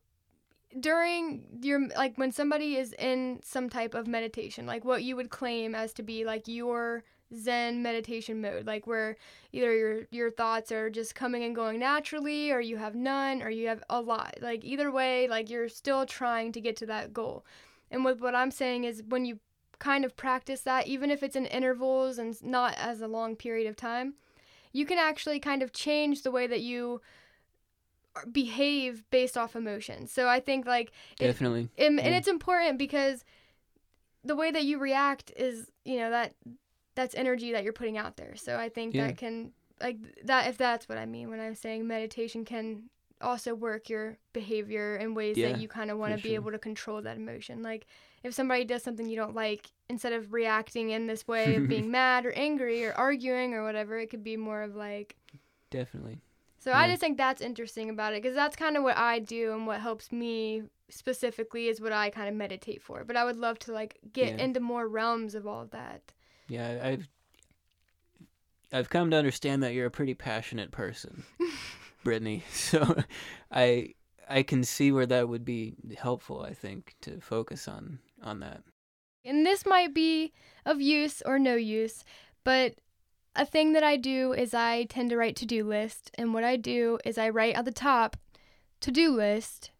during 0.79 1.45
your 1.63 1.89
like 1.97 2.17
when 2.17 2.31
somebody 2.31 2.77
is 2.77 2.93
in 2.99 3.41
some 3.43 3.69
type 3.69 3.95
of 3.95 4.07
meditation, 4.07 4.67
like 4.67 4.85
what 4.85 5.03
you 5.03 5.17
would 5.17 5.31
claim 5.31 5.75
as 5.75 5.93
to 5.95 6.03
be 6.03 6.25
like 6.25 6.47
your 6.47 7.05
zen 7.35 7.83
meditation 7.83 8.41
mode, 8.41 8.67
like 8.67 8.87
where 8.87 9.17
either 9.53 9.75
your 9.75 10.03
your 10.11 10.31
thoughts 10.31 10.71
are 10.73 10.91
just 10.91 11.15
coming 11.15 11.43
and 11.45 11.55
going 11.55 11.81
naturally 11.81 12.51
or 12.51 12.61
you 12.61 12.77
have 12.77 12.95
none 12.95 13.43
or 13.43 13.51
you 13.51 13.69
have 13.69 13.83
a 13.89 14.01
lot. 14.01 14.37
Like 14.41 14.65
either 14.65 14.91
way, 14.91 15.29
like 15.29 15.51
you're 15.51 15.69
still 15.69 16.07
trying 16.07 16.53
to 16.53 16.61
get 16.61 16.77
to 16.77 16.87
that 16.87 17.13
goal. 17.13 17.45
And 17.91 18.05
with 18.05 18.21
what 18.21 18.35
I'm 18.35 18.51
saying 18.51 18.85
is 18.85 19.03
when 19.09 19.25
you 19.25 19.39
kind 19.79 20.05
of 20.05 20.17
practice 20.17 20.61
that, 20.61 20.87
even 20.87 21.11
if 21.11 21.23
it's 21.23 21.37
in 21.37 21.47
intervals 21.47 22.19
and 22.19 22.41
not 22.45 22.75
as 22.79 23.01
a 23.01 23.09
long 23.09 23.35
period 23.35 23.69
of 23.69 23.77
time, 23.77 24.15
you 24.73 24.87
can 24.87 24.99
actually 24.99 25.41
kind 25.41 25.63
of 25.63 25.73
change 25.73 26.23
the 26.23 26.31
way 26.31 26.47
that 26.47 26.61
you 26.61 27.01
uh, 28.17 28.21
behave 28.31 29.05
based 29.11 29.37
off 29.37 29.55
emotion. 29.57 30.07
So 30.07 30.29
I 30.29 30.41
think 30.41 30.67
like 30.67 30.93
it, 31.21 31.27
Definitely. 31.27 31.69
and, 31.79 31.97
yeah. 31.97 32.03
and 32.05 32.15
it's 32.15 32.29
important 32.29 32.79
because 32.79 33.25
the 34.25 34.37
way 34.37 34.51
that 34.51 34.65
you 34.65 34.79
react 34.79 35.33
is 35.37 35.71
you 35.85 35.99
know 35.99 36.11
that 36.11 36.35
that's 36.95 37.15
energy 37.15 37.53
that 37.53 37.65
you're 37.65 37.73
putting 37.73 37.97
out 37.97 38.17
there. 38.17 38.37
So 38.37 38.57
I 38.59 38.69
think 38.69 38.95
Yeah. 38.95 39.07
that 39.07 39.17
can 39.17 39.53
like 39.81 39.97
that 40.25 40.49
if 40.49 40.59
that's 40.59 40.89
what 40.89 40.99
I 40.99 41.07
mean 41.07 41.31
when 41.31 41.41
I'm 41.41 41.55
saying 41.55 41.87
meditation 41.87 42.45
can 42.45 42.91
also 43.23 43.55
work 43.55 43.89
your 43.89 44.19
behavior 44.33 44.97
in 44.97 45.15
ways 45.15 45.37
Yeah, 45.37 45.51
that 45.53 45.61
you 45.61 45.69
kind 45.69 45.91
of 45.91 45.99
want 45.99 46.17
to 46.17 46.23
be 46.23 46.31
sure. 46.31 46.35
able 46.37 46.51
to 46.53 46.59
control 46.59 47.01
that 47.03 47.17
emotion. 47.17 47.63
Like 47.63 47.87
if 48.23 48.35
somebody 48.35 48.65
does 48.65 48.83
something 48.83 49.09
you 49.09 49.17
don't 49.17 49.35
like, 49.35 49.71
instead 49.89 50.13
of 50.13 50.33
reacting 50.33 50.91
in 50.91 51.07
this 51.07 51.27
way 51.27 51.57
of 51.57 51.69
being 51.69 51.91
mad 52.01 52.27
or 52.27 52.33
angry 52.33 52.85
or 52.85 52.93
arguing 52.93 53.55
or 53.55 53.65
whatever, 53.65 53.99
it 53.99 54.09
could 54.11 54.23
be 54.25 54.37
more 54.37 54.63
of 54.63 54.75
like 54.77 55.17
Definitely. 55.71 56.19
so 56.59 56.73
I 56.73 56.89
just 56.89 57.01
think 57.01 57.17
that's 57.17 57.41
interesting 57.41 57.91
about 57.91 58.13
it 58.13 58.23
because 58.23 58.35
that's 58.37 58.57
kind 58.57 58.77
of 58.77 58.83
what 58.83 58.97
I 58.97 59.19
do 59.21 59.53
and 59.53 59.67
what 59.67 59.81
helps 59.81 60.11
me 60.13 60.65
specifically 60.89 61.69
is 61.69 61.81
what 61.81 61.93
I 61.93 62.11
kind 62.11 62.29
of 62.29 62.35
meditate 62.35 62.83
for. 62.83 63.05
But 63.05 63.17
I 63.17 63.25
would 63.25 63.37
love 63.37 63.59
to 63.61 63.73
like 63.73 63.99
get 64.13 64.37
Yeah. 64.39 64.45
into 64.45 64.61
more 64.61 64.89
realms 64.89 65.35
of 65.35 65.47
all 65.47 65.63
of 65.63 65.71
that. 65.71 66.03
Yeah, 66.49 66.81
I've 66.83 67.09
I've 68.73 68.91
come 68.91 69.11
to 69.11 69.17
understand 69.17 69.63
that 69.63 69.73
you're 69.75 69.87
a 69.87 69.91
pretty 69.91 70.15
passionate 70.15 70.71
person, 70.71 71.25
Brittany. 72.05 72.45
So 72.53 73.03
I 73.51 73.95
I 74.29 74.43
can 74.45 74.63
see 74.65 74.93
where 74.93 75.07
that 75.07 75.29
would 75.29 75.45
be 75.45 75.75
helpful. 75.99 76.43
I 76.43 76.55
think 76.55 76.95
to 77.03 77.21
focus 77.21 77.67
on 77.69 77.99
on 78.23 78.41
that. 78.41 78.63
And 79.25 79.47
this 79.47 79.67
might 79.67 79.95
be 79.95 80.33
of 80.65 80.81
use 80.81 81.23
or 81.25 81.39
no 81.39 81.55
use, 81.55 82.05
but 82.45 82.75
a 83.37 83.45
thing 83.47 83.73
that 83.75 83.83
I 83.83 83.97
do 83.97 84.33
is 84.33 84.55
I 84.55 84.85
tend 84.85 85.11
to 85.11 85.17
write 85.17 85.37
to-do 85.37 85.65
list 85.65 86.11
and 86.15 86.35
what 86.35 86.45
I 86.45 86.57
do 86.57 86.99
is 87.05 87.17
I 87.17 87.29
write 87.29 87.55
at 87.55 87.65
the 87.65 87.71
top 87.71 88.17
to-do 88.81 89.13
list 89.13 89.71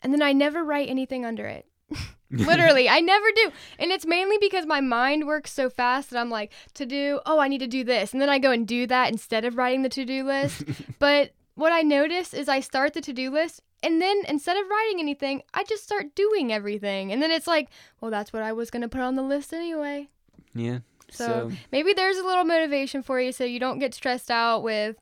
and 0.00 0.12
then 0.12 0.22
I 0.22 0.32
never 0.32 0.64
write 0.64 0.88
anything 0.88 1.24
under 1.24 1.46
it. 1.46 1.66
Literally, 2.30 2.88
I 2.88 3.00
never 3.00 3.26
do. 3.34 3.52
And 3.78 3.90
it's 3.90 4.06
mainly 4.06 4.36
because 4.38 4.66
my 4.66 4.80
mind 4.80 5.26
works 5.26 5.52
so 5.52 5.70
fast 5.70 6.10
that 6.10 6.18
I'm 6.18 6.30
like, 6.30 6.52
to 6.74 6.86
do, 6.86 7.20
oh, 7.26 7.38
I 7.38 7.48
need 7.48 7.58
to 7.58 7.66
do 7.66 7.84
this. 7.84 8.12
And 8.12 8.20
then 8.20 8.28
I 8.28 8.38
go 8.38 8.50
and 8.50 8.66
do 8.66 8.86
that 8.86 9.10
instead 9.10 9.44
of 9.44 9.56
writing 9.56 9.82
the 9.82 9.88
to 9.90 10.04
do 10.04 10.24
list. 10.24 10.64
but 10.98 11.32
what 11.54 11.72
I 11.72 11.82
notice 11.82 12.34
is 12.34 12.48
I 12.48 12.60
start 12.60 12.94
the 12.94 13.00
to 13.02 13.12
do 13.12 13.30
list 13.30 13.62
and 13.84 14.00
then 14.00 14.22
instead 14.28 14.56
of 14.56 14.68
writing 14.68 14.98
anything, 14.98 15.42
I 15.52 15.62
just 15.64 15.84
start 15.84 16.14
doing 16.14 16.50
everything. 16.52 17.12
And 17.12 17.22
then 17.22 17.30
it's 17.30 17.46
like, 17.46 17.68
well, 18.00 18.10
that's 18.10 18.32
what 18.32 18.42
I 18.42 18.52
was 18.52 18.70
going 18.70 18.80
to 18.82 18.88
put 18.88 19.02
on 19.02 19.14
the 19.14 19.22
list 19.22 19.52
anyway. 19.52 20.08
yeah. 20.54 20.78
So, 21.10 21.50
So, 21.50 21.56
maybe 21.70 21.92
there's 21.92 22.16
a 22.16 22.24
little 22.24 22.44
motivation 22.44 23.02
for 23.02 23.20
you 23.20 23.30
so 23.30 23.44
you 23.44 23.60
don't 23.60 23.78
get 23.78 23.92
stressed 23.92 24.30
out 24.30 24.62
with, 24.62 24.96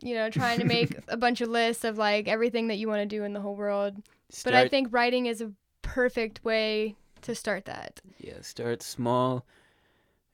you 0.00 0.14
know, 0.14 0.30
trying 0.30 0.60
to 0.60 0.64
make 0.64 0.96
a 1.08 1.16
bunch 1.16 1.40
of 1.40 1.48
lists 1.48 1.82
of 1.82 1.98
like 1.98 2.28
everything 2.28 2.68
that 2.68 2.76
you 2.76 2.86
want 2.88 3.00
to 3.00 3.06
do 3.06 3.24
in 3.24 3.32
the 3.32 3.40
whole 3.40 3.56
world. 3.56 4.00
start, 4.30 4.52
But 4.52 4.54
I 4.54 4.68
think 4.68 4.88
writing 4.92 5.26
is 5.26 5.40
a 5.40 5.50
perfect 5.82 6.44
way 6.44 6.94
to 7.22 7.34
start 7.34 7.64
that. 7.64 8.00
yeah, 8.18 8.40
start 8.42 8.80
small, 8.80 9.44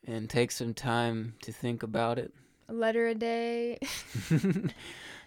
and 0.06 0.28
take 0.28 0.50
some 0.50 0.74
time 0.74 1.34
to 1.42 1.50
think 1.50 1.82
about 1.82 2.18
it. 2.18 2.34
A 2.68 2.74
letter 2.74 3.06
a 3.08 3.14
day. 3.14 3.78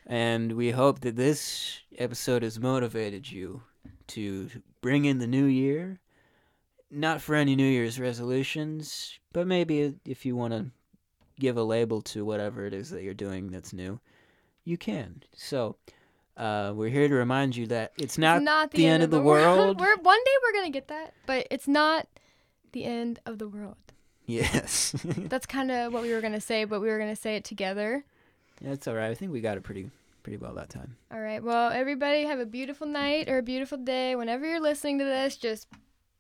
and 0.06 0.54
we 0.54 0.72
hope 0.72 1.02
that 1.02 1.16
this 1.16 1.80
episode 1.98 2.44
has 2.44 2.60
motivated 2.60 3.32
you 3.32 3.64
to 4.08 4.50
bring 4.82 5.06
in 5.06 5.20
the 5.20 5.28
new 5.28 5.46
year. 5.46 6.00
Not 6.92 7.22
for 7.22 7.34
any 7.34 7.56
New 7.56 7.68
Year's 7.68 8.00
resolutions, 8.00 9.18
but 9.32 9.48
maybe 9.48 9.96
if 10.06 10.26
you 10.28 10.36
want 10.36 10.54
to 10.54 10.68
give 11.40 11.58
a 11.58 11.64
label 11.64 12.02
to 12.04 12.24
whatever 12.24 12.66
it 12.68 12.74
is 12.74 12.92
that 12.92 13.02
you're 13.02 13.16
doing 13.16 13.50
that's 13.50 13.74
new, 13.74 14.00
you 14.64 14.78
can. 14.78 15.24
So, 15.36 15.78
uh, 16.38 16.72
we're 16.76 16.90
here 16.90 17.08
to 17.08 17.16
remind 17.16 17.56
you 17.56 17.66
that 17.68 17.94
it's 17.98 18.18
not, 18.20 18.38
It's 18.38 18.46
not 18.46 18.72
the, 18.72 18.86
end, 18.86 19.02
of 19.02 19.10
the, 19.10 19.22
world. 19.22 19.80
we're 19.80 19.98
one 19.98 20.20
day 20.24 20.32
we're 20.44 20.54
gonna 20.60 20.70
get 20.72 20.88
that, 20.90 21.14
but 21.26 21.48
it's 21.50 21.68
not 21.68 22.08
the 22.74 22.84
end 22.84 23.20
of 23.26 23.40
the 23.40 23.48
world. 23.48 23.78
yes. 24.26 24.96
That's 25.04 25.46
kind 25.48 25.72
of 25.72 25.94
what 25.94 26.04
we 26.04 26.14
were 26.14 26.22
gonna 26.22 26.42
say, 26.42 26.66
but 26.66 26.80
we 26.80 26.90
were 26.90 27.00
gonna 27.00 27.16
say 27.16 27.36
it 27.36 27.44
together. 27.44 28.06
That's 28.62 28.88
all 28.88 28.96
right. 28.96 29.10
I 29.10 29.16
think 29.16 29.32
we 29.32 29.42
got 29.42 29.58
it 29.58 29.64
pretty 29.64 29.90
pretty 30.24 30.38
well 30.38 30.54
that 30.56 30.70
time. 30.70 30.96
All 31.12 31.20
right. 31.20 31.44
Well, 31.44 31.72
everybody 31.72 32.24
have 32.24 32.40
a 32.40 32.46
beautiful 32.46 32.88
night 32.88 33.30
or 33.30 33.40
a 33.40 33.44
beautiful 33.44 33.78
day. 33.78 34.16
Whenever 34.16 34.46
you're 34.46 34.62
listening 34.62 35.00
to 35.00 35.06
this, 35.06 35.36
just 35.38 35.68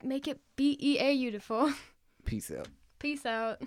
make 0.03 0.27
it 0.27 0.39
B 0.55 0.77
E 0.79 0.99
A 0.99 1.13
beautiful. 1.13 1.71
Peace 2.25 2.51
out. 2.51 2.67
Peace 2.99 3.25
out. 3.25 3.61